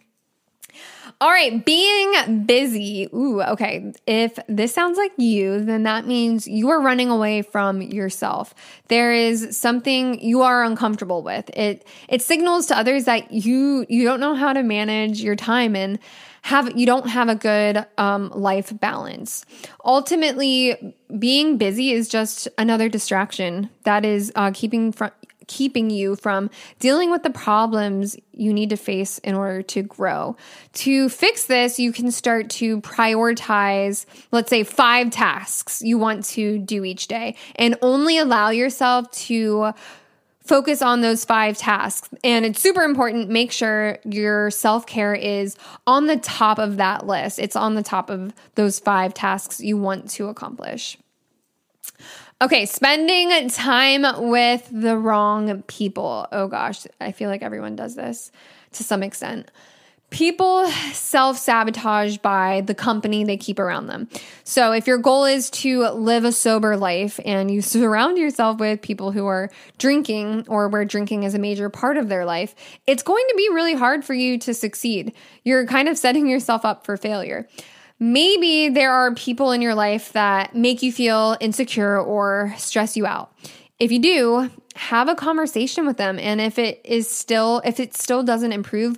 All 1.21 1.29
right, 1.29 1.65
being 1.65 2.45
busy. 2.45 3.09
Ooh, 3.13 3.41
okay. 3.41 3.91
If 4.07 4.39
this 4.47 4.73
sounds 4.73 4.97
like 4.97 5.11
you, 5.17 5.59
then 5.59 5.83
that 5.83 6.07
means 6.07 6.47
you 6.47 6.69
are 6.69 6.79
running 6.79 7.09
away 7.09 7.41
from 7.41 7.81
yourself. 7.81 8.55
There 8.87 9.11
is 9.11 9.57
something 9.57 10.21
you 10.21 10.43
are 10.43 10.63
uncomfortable 10.63 11.21
with. 11.21 11.49
It 11.57 11.85
it 12.07 12.21
signals 12.21 12.67
to 12.67 12.77
others 12.77 13.03
that 13.03 13.33
you 13.33 13.85
you 13.89 14.05
don't 14.05 14.21
know 14.21 14.33
how 14.33 14.53
to 14.53 14.63
manage 14.63 15.21
your 15.21 15.35
time 15.35 15.75
and 15.75 15.99
have 16.43 16.77
you 16.77 16.85
don't 16.85 17.09
have 17.09 17.27
a 17.27 17.35
good 17.35 17.85
um, 17.97 18.29
life 18.29 18.71
balance. 18.79 19.45
Ultimately, 19.83 20.95
being 21.17 21.57
busy 21.57 21.91
is 21.91 22.07
just 22.07 22.47
another 22.57 22.87
distraction 22.87 23.69
that 23.83 24.05
is 24.05 24.31
uh, 24.35 24.51
keeping 24.53 24.93
from 24.93 25.11
keeping 25.49 25.89
you 25.89 26.15
from 26.15 26.49
dealing 26.79 27.11
with 27.11 27.23
the 27.23 27.29
problems 27.29 28.15
you 28.31 28.53
need 28.53 28.69
to 28.69 28.77
face 28.77 29.17
in 29.17 29.35
order 29.35 29.61
to 29.63 29.81
grow. 29.81 30.37
To 30.73 31.09
fix 31.09 31.45
this, 31.45 31.77
you 31.77 31.91
can 31.91 32.11
start 32.11 32.49
to 32.51 32.79
prioritize, 32.79 34.05
let's 34.31 34.49
say, 34.49 34.63
five 34.63 35.09
tasks 35.09 35.81
you 35.81 35.97
want 35.97 36.23
to 36.25 36.59
do 36.59 36.85
each 36.85 37.07
day 37.07 37.35
and 37.55 37.75
only 37.81 38.17
allow 38.17 38.51
yourself 38.51 39.11
to 39.11 39.73
focus 40.49 40.81
on 40.81 41.01
those 41.01 41.25
five 41.25 41.57
tasks. 41.57 42.09
And 42.23 42.45
it's 42.45 42.61
super 42.61 42.81
important. 42.81 43.29
Make 43.29 43.51
sure 43.51 43.99
your 44.05 44.49
self 44.51 44.85
care 44.85 45.13
is 45.13 45.57
on 45.85 46.07
the 46.07 46.17
top 46.17 46.59
of 46.59 46.77
that 46.77 47.05
list. 47.05 47.39
It's 47.39 47.55
on 47.55 47.75
the 47.75 47.83
top 47.83 48.09
of 48.09 48.33
those 48.55 48.79
five 48.79 49.13
tasks 49.13 49.59
you 49.59 49.77
want 49.77 50.09
to 50.11 50.27
accomplish. 50.27 50.97
Okay, 52.41 52.65
spending 52.65 53.49
time 53.49 54.29
with 54.29 54.69
the 54.71 54.97
wrong 54.97 55.61
people. 55.63 56.25
Oh 56.31 56.47
gosh, 56.47 56.87
I 57.01 57.11
feel 57.11 57.29
like 57.29 57.41
everyone 57.41 57.75
does 57.75 57.95
this 57.95 58.31
to 58.73 58.83
some 58.83 59.03
extent. 59.03 59.51
People 60.09 60.65
self 60.93 61.37
sabotage 61.37 62.15
by 62.19 62.61
the 62.61 62.73
company 62.73 63.25
they 63.25 63.35
keep 63.35 63.59
around 63.59 63.87
them. 63.87 64.07
So, 64.45 64.71
if 64.71 64.87
your 64.87 64.99
goal 64.99 65.25
is 65.25 65.49
to 65.49 65.89
live 65.89 66.23
a 66.23 66.31
sober 66.31 66.77
life 66.77 67.19
and 67.25 67.51
you 67.51 67.61
surround 67.61 68.17
yourself 68.17 68.57
with 68.57 68.81
people 68.81 69.11
who 69.11 69.25
are 69.25 69.51
drinking 69.77 70.45
or 70.47 70.69
where 70.69 70.85
drinking 70.85 71.23
is 71.23 71.35
a 71.35 71.39
major 71.39 71.69
part 71.69 71.97
of 71.97 72.07
their 72.07 72.23
life, 72.23 72.55
it's 72.87 73.03
going 73.03 73.25
to 73.27 73.35
be 73.35 73.49
really 73.51 73.75
hard 73.75 74.05
for 74.05 74.13
you 74.13 74.37
to 74.39 74.53
succeed. 74.53 75.13
You're 75.43 75.67
kind 75.67 75.89
of 75.89 75.97
setting 75.97 76.25
yourself 76.25 76.63
up 76.63 76.85
for 76.85 76.95
failure. 76.95 77.49
Maybe 77.99 78.69
there 78.69 78.91
are 78.91 79.13
people 79.13 79.51
in 79.51 79.61
your 79.61 79.75
life 79.75 80.13
that 80.13 80.55
make 80.55 80.81
you 80.81 80.91
feel 80.91 81.35
insecure 81.41 81.99
or 81.99 82.53
stress 82.57 82.95
you 82.95 83.05
out. 83.05 83.33
If 83.77 83.91
you 83.91 83.99
do, 83.99 84.49
have 84.75 85.09
a 85.09 85.15
conversation 85.15 85.85
with 85.85 85.97
them 85.97 86.17
and 86.19 86.39
if 86.39 86.57
it 86.57 86.81
is 86.85 87.09
still 87.09 87.61
if 87.65 87.79
it 87.79 87.95
still 87.95 88.23
doesn't 88.23 88.53
improve, 88.53 88.97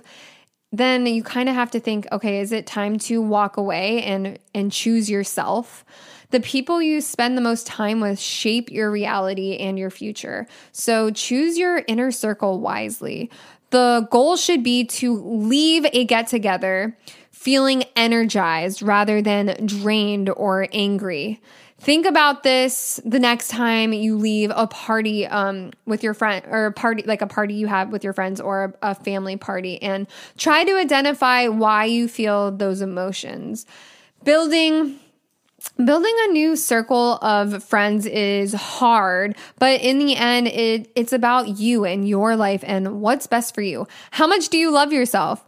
then 0.70 1.04
you 1.06 1.22
kind 1.22 1.48
of 1.48 1.54
have 1.56 1.72
to 1.72 1.80
think, 1.80 2.06
okay, 2.12 2.40
is 2.40 2.52
it 2.52 2.66
time 2.66 2.98
to 3.00 3.20
walk 3.20 3.56
away 3.56 4.02
and 4.04 4.38
and 4.54 4.70
choose 4.70 5.10
yourself? 5.10 5.84
The 6.30 6.40
people 6.40 6.80
you 6.80 7.00
spend 7.00 7.36
the 7.36 7.42
most 7.42 7.66
time 7.66 8.00
with 8.00 8.18
shape 8.18 8.70
your 8.70 8.90
reality 8.90 9.56
and 9.56 9.78
your 9.78 9.90
future. 9.90 10.46
So 10.70 11.10
choose 11.10 11.58
your 11.58 11.82
inner 11.88 12.10
circle 12.10 12.60
wisely. 12.60 13.30
The 13.72 14.06
goal 14.10 14.36
should 14.36 14.62
be 14.62 14.84
to 14.84 15.14
leave 15.14 15.86
a 15.92 16.04
get 16.04 16.26
together 16.26 16.96
feeling 17.30 17.84
energized 17.96 18.82
rather 18.82 19.22
than 19.22 19.66
drained 19.66 20.28
or 20.28 20.68
angry. 20.72 21.40
Think 21.78 22.04
about 22.06 22.42
this 22.42 23.00
the 23.04 23.18
next 23.18 23.48
time 23.48 23.94
you 23.94 24.16
leave 24.16 24.52
a 24.54 24.66
party 24.66 25.26
um, 25.26 25.72
with 25.86 26.02
your 26.04 26.12
friend 26.12 26.44
or 26.48 26.66
a 26.66 26.72
party 26.72 27.02
like 27.04 27.22
a 27.22 27.26
party 27.26 27.54
you 27.54 27.66
have 27.66 27.88
with 27.88 28.04
your 28.04 28.12
friends 28.12 28.40
or 28.40 28.76
a, 28.82 28.90
a 28.90 28.94
family 28.94 29.36
party 29.36 29.82
and 29.82 30.06
try 30.36 30.64
to 30.64 30.76
identify 30.76 31.48
why 31.48 31.86
you 31.86 32.08
feel 32.08 32.52
those 32.52 32.82
emotions. 32.82 33.66
Building 34.22 35.00
building 35.84 36.14
a 36.28 36.32
new 36.32 36.56
circle 36.56 37.14
of 37.22 37.62
friends 37.64 38.06
is 38.06 38.52
hard 38.52 39.36
but 39.58 39.80
in 39.80 39.98
the 39.98 40.16
end 40.16 40.48
it, 40.48 40.90
it's 40.94 41.12
about 41.12 41.58
you 41.58 41.84
and 41.84 42.08
your 42.08 42.36
life 42.36 42.62
and 42.66 43.00
what's 43.00 43.26
best 43.26 43.54
for 43.54 43.62
you. 43.62 43.86
How 44.10 44.26
much 44.26 44.48
do 44.48 44.58
you 44.58 44.70
love 44.70 44.92
yourself? 44.92 45.44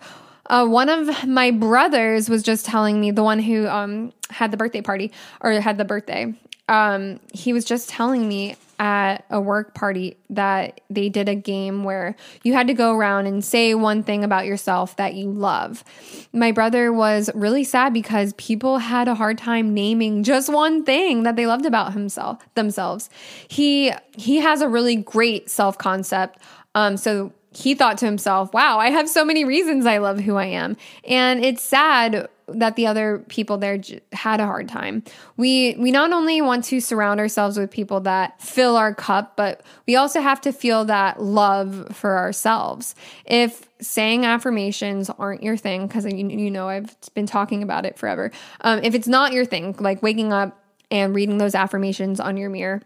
Uh, 0.47 0.67
one 0.67 0.89
of 0.89 1.27
my 1.27 1.51
brothers 1.51 2.29
was 2.29 2.43
just 2.43 2.67
telling 2.67 3.01
me, 3.01 3.11
the 3.11 3.23
one 3.23 3.39
who 3.39 3.67
um, 3.67 4.13
had 4.29 4.51
the 4.51 4.57
birthday 4.57 4.83
party 4.83 5.11
or 5.41 5.53
had 5.53 5.79
the 5.79 5.85
birthday, 5.85 6.35
um, 6.69 7.21
he 7.33 7.53
was 7.53 7.65
just 7.65 7.89
telling 7.89 8.29
me 8.29 8.57
at 8.79 9.25
a 9.31 9.41
work 9.41 9.75
party 9.75 10.17
that 10.31 10.81
they 10.91 11.09
did 11.09 11.29
a 11.29 11.35
game 11.35 11.85
where 11.85 12.17
you 12.43 12.55
had 12.55 12.67
to 12.67 12.75
go 12.75 12.97
around 12.97 13.27
and 13.27 13.45
say 13.45 13.75
one 13.75 14.03
thing 14.03 14.25
about 14.25 14.47
yourself 14.47 14.97
that 14.97 15.15
you 15.15 15.31
love. 15.31 15.85
My 16.33 16.51
brother 16.51 16.93
was 16.93 17.31
really 17.35 17.65
sad 17.65 17.93
because 17.93 18.33
people 18.33 18.79
had 18.79 19.07
a 19.07 19.15
hard 19.15 19.39
time 19.39 19.75
naming 19.75 20.25
just 20.25 20.53
one 20.53 20.85
thing 20.85 21.23
that 21.23 21.37
they 21.37 21.47
loved 21.47 21.67
about 21.67 21.93
himself 21.93 22.45
themselves. 22.55 23.11
He 23.47 23.93
he 24.17 24.39
has 24.39 24.61
a 24.61 24.69
really 24.69 24.97
great 24.97 25.49
self-concept. 25.51 26.39
Um, 26.75 26.97
so 26.97 27.33
he 27.53 27.75
thought 27.75 27.99
to 27.99 28.07
himself, 28.07 28.53
wow, 28.53 28.79
I 28.79 28.91
have 28.91 29.09
so 29.09 29.25
many 29.25 29.45
reasons 29.45 29.87
I 29.87 29.99
love 29.99 30.19
who 30.19 30.35
I 30.35 30.47
am. 30.47 30.77
And 31.05 31.45
it's 31.45 31.63
sad 31.63 32.29
that 32.49 32.77
the 32.77 32.87
other 32.87 33.25
people 33.29 33.59
there 33.59 33.79
j- 33.79 34.01
had 34.13 34.41
a 34.41 34.47
hard 34.47 34.69
time. 34.69 35.03
We 35.37 35.77
we 35.79 35.91
not 35.91 36.13
only 36.13 36.43
want 36.43 36.65
to 36.65 36.81
surround 36.81 37.21
ourselves 37.21 37.59
with 37.59 37.71
people 37.71 38.01
that 38.01 38.41
fill 38.41 38.77
our 38.77 38.95
cup, 38.95 39.37
but 39.37 39.63
we 39.87 39.97
also 39.97 40.21
have 40.21 40.41
to 40.43 40.53
feel 40.53 40.85
that 40.87 41.23
love 41.23 41.89
for 41.93 42.19
ourselves. 42.19 42.95
If 43.25 43.69
saying 43.81 44.25
affirmations 44.25 45.11
aren't 45.11 45.43
your 45.43 45.57
thing, 45.57 45.87
because 45.87 46.05
you, 46.05 46.29
you 46.29 46.51
know 46.51 46.69
I've 46.69 46.97
been 47.15 47.27
talking 47.27 47.63
about 47.63 47.87
it 47.87 47.99
forever. 47.99 48.31
Um, 48.61 48.81
if 48.83 48.95
it's 48.95 49.09
not 49.09 49.33
your 49.33 49.45
thing, 49.45 49.77
like 49.79 50.03
waking 50.03 50.33
up 50.33 50.61
and 50.91 51.15
reading 51.15 51.39
those 51.39 51.55
affirmations 51.55 52.21
on 52.21 52.37
your 52.37 52.51
mirror 52.51 52.83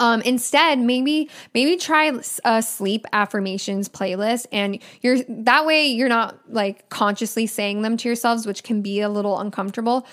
um, 0.00 0.20
instead, 0.22 0.78
maybe 0.78 1.28
maybe 1.54 1.76
try 1.76 2.12
a 2.44 2.62
sleep 2.62 3.04
affirmations 3.12 3.88
playlist, 3.88 4.46
and 4.52 4.80
you're 5.00 5.18
that 5.28 5.66
way 5.66 5.86
you're 5.86 6.08
not 6.08 6.38
like 6.48 6.88
consciously 6.88 7.46
saying 7.46 7.82
them 7.82 7.96
to 7.96 8.08
yourselves, 8.08 8.46
which 8.46 8.62
can 8.62 8.80
be 8.80 9.00
a 9.00 9.08
little 9.08 9.38
uncomfortable. 9.38 10.06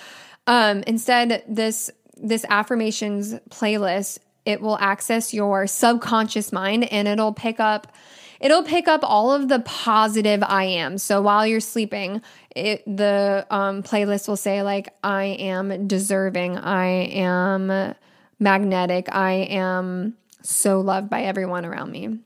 Um, 0.48 0.84
instead, 0.88 1.44
this 1.48 1.92
this 2.18 2.46
affirmations 2.50 3.36
playlist 3.50 4.20
it 4.46 4.62
will 4.62 4.78
access 4.78 5.34
your 5.34 5.68
subconscious 5.68 6.52
mind, 6.52 6.92
and 6.92 7.08
it'll 7.08 7.34
pick 7.34 7.60
up 7.60 7.92
it'll 8.40 8.64
pick 8.64 8.88
up 8.88 9.02
all 9.04 9.32
of 9.32 9.48
the 9.50 9.60
positive 9.60 10.44
I 10.44 10.66
am. 10.66 10.98
So 10.98 11.22
while 11.22 11.48
you're 11.48 11.60
sleeping, 11.60 12.22
it, 12.56 12.84
the 12.86 13.48
um, 13.50 13.82
playlist 13.82 14.28
will 14.28 14.36
say 14.36 14.62
like 14.62 14.94
I 15.04 15.24
am 15.24 15.88
deserving, 15.88 16.58
I 16.58 16.86
am 16.88 17.96
magnetic. 18.40 19.14
I 19.14 19.32
am 19.50 20.16
so 20.42 20.82
loved 20.82 21.10
by 21.10 21.24
everyone 21.24 21.66
around 21.66 21.92
me. 21.92 22.20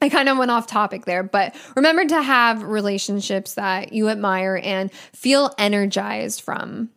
I 0.00 0.08
kind 0.08 0.28
of 0.28 0.36
went 0.36 0.50
off 0.50 0.66
topic 0.66 1.06
there, 1.06 1.22
but 1.22 1.54
remember 1.74 2.04
to 2.04 2.22
have 2.22 2.62
relationships 2.62 3.54
that 3.54 3.92
you 3.92 4.08
admire 4.08 4.60
and 4.62 4.92
feel 4.92 5.54
energized 5.56 6.42
from. 6.42 6.90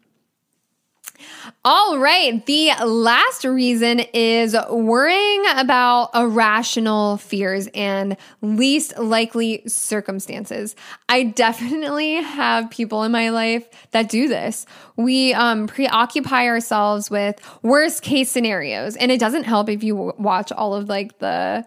All 1.65 1.97
right. 1.99 2.45
The 2.45 2.71
last 2.85 3.43
reason 3.43 3.99
is 4.13 4.55
worrying 4.69 5.43
about 5.55 6.11
irrational 6.15 7.17
fears 7.17 7.67
and 7.73 8.17
least 8.41 8.97
likely 8.97 9.63
circumstances. 9.67 10.75
I 11.09 11.23
definitely 11.23 12.15
have 12.15 12.69
people 12.69 13.03
in 13.03 13.11
my 13.11 13.29
life 13.29 13.67
that 13.91 14.09
do 14.09 14.27
this. 14.27 14.65
We 14.95 15.33
um, 15.33 15.67
preoccupy 15.67 16.47
ourselves 16.47 17.09
with 17.09 17.39
worst 17.61 18.01
case 18.01 18.29
scenarios, 18.29 18.95
and 18.95 19.11
it 19.11 19.19
doesn't 19.19 19.43
help 19.43 19.69
if 19.69 19.83
you 19.83 20.13
watch 20.17 20.51
all 20.51 20.73
of 20.73 20.89
like 20.89 21.19
the 21.19 21.65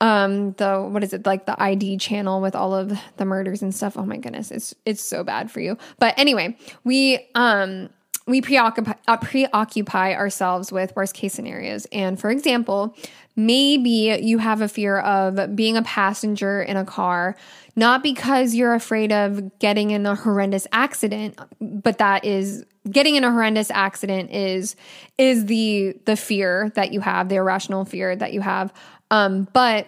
um 0.00 0.52
the 0.52 0.80
what 0.80 1.04
is 1.04 1.12
it 1.12 1.26
like 1.26 1.46
the 1.46 1.62
ID 1.62 1.98
channel 1.98 2.40
with 2.40 2.56
all 2.56 2.74
of 2.74 2.98
the 3.18 3.24
murders 3.24 3.62
and 3.62 3.74
stuff. 3.74 3.96
Oh 3.96 4.04
my 4.04 4.16
goodness, 4.16 4.50
it's 4.50 4.74
it's 4.86 5.02
so 5.02 5.22
bad 5.22 5.50
for 5.50 5.60
you. 5.60 5.76
But 5.98 6.14
anyway, 6.18 6.56
we 6.84 7.28
um 7.34 7.90
we 8.26 8.40
preoccupy, 8.40 8.94
uh, 9.08 9.16
preoccupy 9.16 10.14
ourselves 10.14 10.70
with 10.70 10.94
worst 10.94 11.14
case 11.14 11.32
scenarios. 11.32 11.86
And 11.92 12.18
for 12.18 12.30
example, 12.30 12.96
maybe 13.36 14.18
you 14.22 14.38
have 14.38 14.60
a 14.60 14.68
fear 14.68 14.98
of 14.98 15.56
being 15.56 15.76
a 15.76 15.82
passenger 15.82 16.62
in 16.62 16.76
a 16.76 16.84
car, 16.84 17.36
not 17.76 18.02
because 18.02 18.54
you're 18.54 18.74
afraid 18.74 19.12
of 19.12 19.58
getting 19.58 19.90
in 19.90 20.06
a 20.06 20.14
horrendous 20.14 20.66
accident, 20.72 21.38
but 21.60 21.98
that 21.98 22.24
is 22.24 22.64
getting 22.90 23.16
in 23.16 23.24
a 23.24 23.30
horrendous 23.30 23.70
accident 23.70 24.30
is 24.30 24.74
is 25.18 25.46
the 25.46 25.96
the 26.06 26.16
fear 26.16 26.70
that 26.74 26.92
you 26.92 27.00
have, 27.00 27.28
the 27.28 27.36
irrational 27.36 27.84
fear 27.84 28.16
that 28.16 28.32
you 28.32 28.40
have. 28.40 28.72
Um, 29.10 29.48
but 29.52 29.86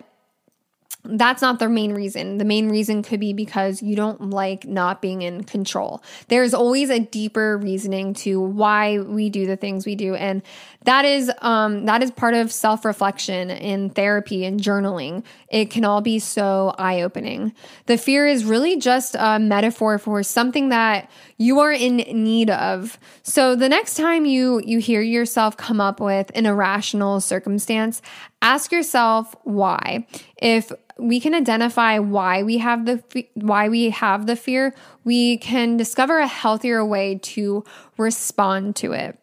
that's 1.05 1.43
not 1.43 1.59
the 1.59 1.69
main 1.69 1.95
reason. 1.95 2.39
The 2.39 2.45
main 2.45 2.69
reason 2.69 3.03
could 3.03 3.19
be 3.19 3.33
because 3.33 3.83
you 3.83 3.97
don't 3.97 4.31
like 4.31 4.67
not 4.67 5.03
being 5.03 5.23
in 5.23 5.43
control. 5.43 6.03
There's 6.29 6.55
always 6.55 6.91
a 6.91 7.01
deeper 7.01 7.59
reasoning 7.59 8.15
to 8.15 8.41
why 8.41 9.01
we 9.01 9.29
do 9.29 9.47
the 9.47 9.57
things 9.57 9.85
we 9.85 9.97
do 9.97 10.15
and 10.15 10.43
that 10.85 11.05
is 11.05 11.31
um 11.41 11.87
that 11.87 12.03
is 12.03 12.11
part 12.11 12.35
of 12.35 12.53
self-reflection 12.53 13.51
in 13.51 13.91
therapy 13.91 14.45
and 14.45 14.61
journaling. 14.61 15.25
It 15.49 15.71
can 15.71 15.85
all 15.85 16.01
be 16.01 16.19
so 16.19 16.75
eye-opening. 16.79 17.53
The 17.87 17.99
fear 17.99 18.27
is 18.27 18.45
really 18.45 18.79
just 18.79 19.17
a 19.19 19.39
metaphor 19.39 19.99
for 19.99 20.23
something 20.23 20.69
that 20.69 21.11
you 21.37 21.61
are 21.61 21.73
in 21.73 21.97
need 21.97 22.51
of. 22.51 22.99
So 23.23 23.57
the 23.57 23.69
next 23.69 23.97
time 23.97 24.25
you 24.25 24.61
you 24.65 24.79
hear 24.79 25.01
yourself 25.01 25.57
come 25.57 25.81
up 25.81 26.01
with 26.01 26.31
an 26.35 26.47
irrational 26.47 27.21
circumstance, 27.21 28.03
ask 28.43 28.73
yourself 28.73 29.35
why. 29.45 30.07
If 30.37 30.73
we 30.99 31.21
can 31.21 31.35
identify 31.35 31.99
why 31.99 32.43
we 32.43 32.59
have 32.59 32.85
the 32.85 33.03
why 33.35 33.69
we 33.69 33.91
have 33.91 34.27
the 34.27 34.37
fear, 34.37 34.75
we 35.05 35.39
can 35.39 35.77
discover 35.77 36.19
a 36.19 36.27
healthier 36.27 36.85
way 36.85 37.19
to 37.23 37.65
respond 37.97 38.77
to 38.77 38.93
it. 38.93 39.19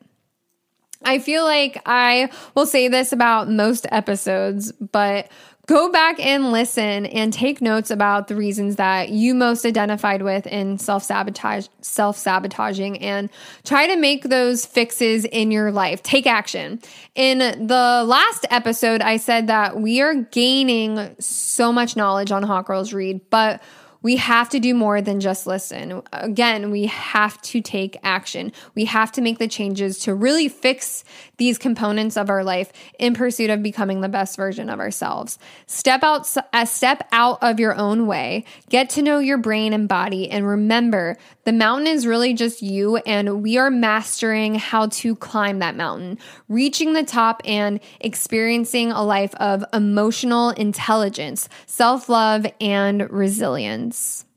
I 1.03 1.20
feel 1.20 1.45
like 1.45 1.82
I 1.86 2.30
will 2.55 2.65
say 2.65 2.88
this 2.89 3.13
about 3.13 3.49
most 3.49 3.88
episodes, 3.89 4.72
but 4.74 5.30
go 5.70 5.91
back 5.91 6.20
and 6.20 6.51
listen 6.51 7.05
and 7.05 7.32
take 7.32 7.61
notes 7.61 7.91
about 7.91 8.28
the 8.28 8.36
reasons 8.36 8.78
that 8.78 9.09
you 9.09 9.36
most 9.36 9.67
identified 9.67 10.24
with 10.24 10.47
in 10.47 10.80
self-sabotage 10.80 11.67
self-sabotaging 11.82 12.97
and 12.97 13.30
try 13.65 13.86
to 13.86 13.95
make 13.95 14.24
those 14.24 14.65
fixes 14.65 15.26
in 15.26 15.51
your 15.51 15.72
life. 15.72 16.01
Take 16.01 16.26
action. 16.26 16.82
In 17.13 17.38
the 17.38 18.03
last 18.07 18.47
episode 18.49 19.01
i 19.01 19.17
said 19.17 19.45
that 19.47 19.80
we 19.80 20.01
are 20.01 20.15
gaining 20.15 21.15
so 21.20 21.72
much 21.72 21.95
knowledge 21.95 22.32
on 22.32 22.41
hot 22.41 22.65
girls 22.65 22.91
read 22.91 23.22
but 23.30 23.61
we 24.02 24.16
have 24.16 24.50
to 24.50 24.60
do 24.60 24.74
more 24.74 25.02
than 25.02 25.20
just 25.20 25.45
listen. 25.45 26.02
Again, 26.14 26.72
we 26.72 26.86
have 26.86 27.41
to 27.43 27.62
take 27.62 27.97
action. 28.04 28.52
We 28.76 28.86
have 28.86 29.12
to 29.14 29.22
make 29.22 29.39
the 29.39 29.47
changes 29.47 30.00
to 30.00 30.14
really 30.14 30.47
fix 30.47 31.04
these 31.38 31.58
components 31.58 32.16
of 32.16 32.30
our 32.30 32.43
life 32.43 32.72
in 32.97 33.14
pursuit 33.14 33.50
of 33.50 33.62
becoming 33.64 34.02
the 34.02 34.10
best 34.10 34.38
version 34.38 34.70
of 34.70 34.80
ourselves. 34.80 35.38
Step 35.68 36.04
out 36.04 36.20
a 36.38 36.45
uh, 36.54 36.66
step 36.66 37.08
out 37.12 37.39
of 37.41 37.60
your 37.60 37.76
own 37.76 38.08
way. 38.08 38.45
Get 38.70 38.89
to 38.91 39.02
know 39.02 39.20
your 39.20 39.38
brain 39.38 39.74
and 39.74 39.88
body 39.88 40.30
and 40.30 40.47
remember, 40.47 41.18
the 41.45 41.54
mountain 41.54 41.88
is 41.88 42.06
really 42.06 42.34
just 42.34 42.62
you 42.62 42.97
and 42.97 43.41
we 43.41 43.58
are 43.58 43.72
mastering 43.72 44.56
how 44.56 44.88
to 44.88 45.16
climb 45.16 45.60
that 45.60 45.76
mountain, 45.76 46.20
reaching 46.47 46.93
the 46.93 47.04
top 47.04 47.41
and 47.45 47.80
experiencing 48.00 48.91
a 48.91 49.04
life 49.04 49.34
of 49.36 49.66
emotional 49.74 50.52
intelligence, 50.52 51.50
self-love 51.66 52.45
and 52.62 53.10
resilience 53.10 53.88
audience. 53.89 54.28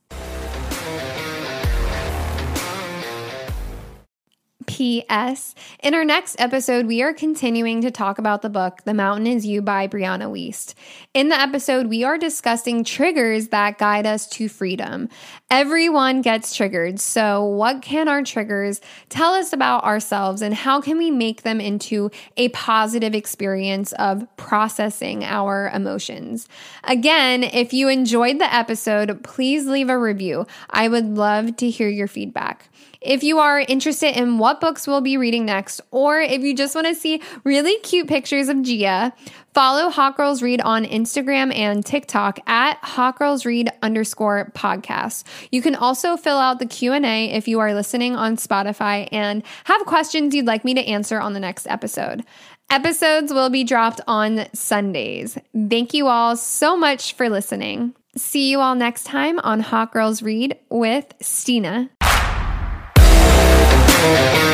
P.S. 4.73 5.55
In 5.81 5.93
our 5.93 6.03
next 6.03 6.41
episode, 6.41 6.87
we 6.87 7.03
are 7.03 7.13
continuing 7.13 7.83
to 7.83 7.91
talk 7.91 8.19
about 8.19 8.41
the 8.41 8.49
book 8.49 8.81
The 8.87 8.95
Mountain 8.95 9.27
Is 9.27 9.45
You 9.45 9.61
by 9.61 9.87
Brianna 9.87 10.33
Wiest. 10.33 10.73
In 11.13 11.29
the 11.29 11.39
episode, 11.39 11.89
we 11.89 12.05
are 12.05 12.17
discussing 12.17 12.83
triggers 12.83 13.49
that 13.49 13.77
guide 13.77 14.07
us 14.07 14.27
to 14.29 14.49
freedom. 14.49 15.11
Everyone 15.51 16.23
gets 16.23 16.57
triggered, 16.57 17.01
so 17.01 17.45
what 17.45 17.83
can 17.83 18.09
our 18.09 18.23
triggers 18.23 18.81
tell 19.11 19.35
us 19.35 19.53
about 19.53 19.85
ourselves 19.85 20.41
and 20.41 20.55
how 20.55 20.81
can 20.81 20.97
we 20.97 21.11
make 21.11 21.43
them 21.43 21.61
into 21.61 22.11
a 22.39 22.49
positive 22.49 23.15
experience 23.15 23.93
of 23.93 24.27
processing 24.39 25.23
our 25.23 25.71
emotions? 25.75 26.49
Again, 26.85 27.45
if 27.45 27.75
you 27.75 27.89
enjoyed 27.89 28.39
the 28.39 28.55
episode, 28.55 29.23
please 29.23 29.67
leave 29.67 29.91
a 29.91 29.99
review. 29.99 30.47
I 30.71 30.89
would 30.89 31.19
love 31.19 31.57
to 31.59 31.69
hear 31.69 31.91
your 31.91 32.09
feedback. 32.09 32.71
If 33.05 33.25
you 33.25 33.39
are 33.41 33.61
interested 33.61 34.17
in 34.17 34.39
what 34.39 34.61
books 34.61 34.87
we'll 34.87 35.01
be 35.01 35.17
reading 35.17 35.45
next, 35.45 35.81
or 35.91 36.21
if 36.21 36.43
you 36.43 36.55
just 36.55 36.75
want 36.75 36.87
to 36.87 36.95
see 36.95 37.21
really 37.43 37.79
cute 37.81 38.07
pictures 38.07 38.49
of 38.49 38.63
Gia, 38.63 39.13
follow 39.55 39.91
Hot 39.91 40.17
Girls 40.17 40.41
Read 40.41 40.61
on 40.61 40.85
Instagram 40.85 41.53
and 41.55 41.85
TikTok 41.85 42.39
at 42.49 42.79
Hot 42.79 43.19
Girls 43.19 43.45
Read 43.45 43.71
underscore 43.83 44.53
podcast. 44.55 45.25
You 45.51 45.63
can 45.63 45.75
also 45.75 46.17
fill 46.17 46.39
out 46.39 46.61
the 46.61 46.67
Q&A 46.67 47.33
if 47.33 47.49
you 47.49 47.59
are 47.59 47.75
listening 47.75 48.15
on 48.15 48.37
Spotify 48.37 49.09
and 49.11 49.43
have 49.65 49.85
questions 49.85 50.35
you'd 50.35 50.47
like 50.47 50.65
me 50.65 50.75
to 50.75 50.81
answer 50.81 51.21
on 51.21 51.33
the 51.33 51.41
next 51.41 51.67
episode. 51.67 52.25
Episodes 52.71 53.33
will 53.33 53.51
be 53.51 53.65
dropped 53.65 54.01
on 54.07 54.47
Sundays. 54.55 55.37
Thank 55.53 55.93
you 55.93 56.07
all 56.07 56.37
so 56.37 56.77
much 56.77 57.15
for 57.15 57.29
listening. 57.29 57.95
See 58.17 58.51
you 58.51 58.61
all 58.61 58.75
next 58.75 59.05
time 59.05 59.39
on 59.41 59.61
Hot 59.61 59.93
Girls 59.93 60.23
Read 60.23 60.57
with 60.71 61.13
Stina. 61.21 61.91
Thank. 64.03 64.52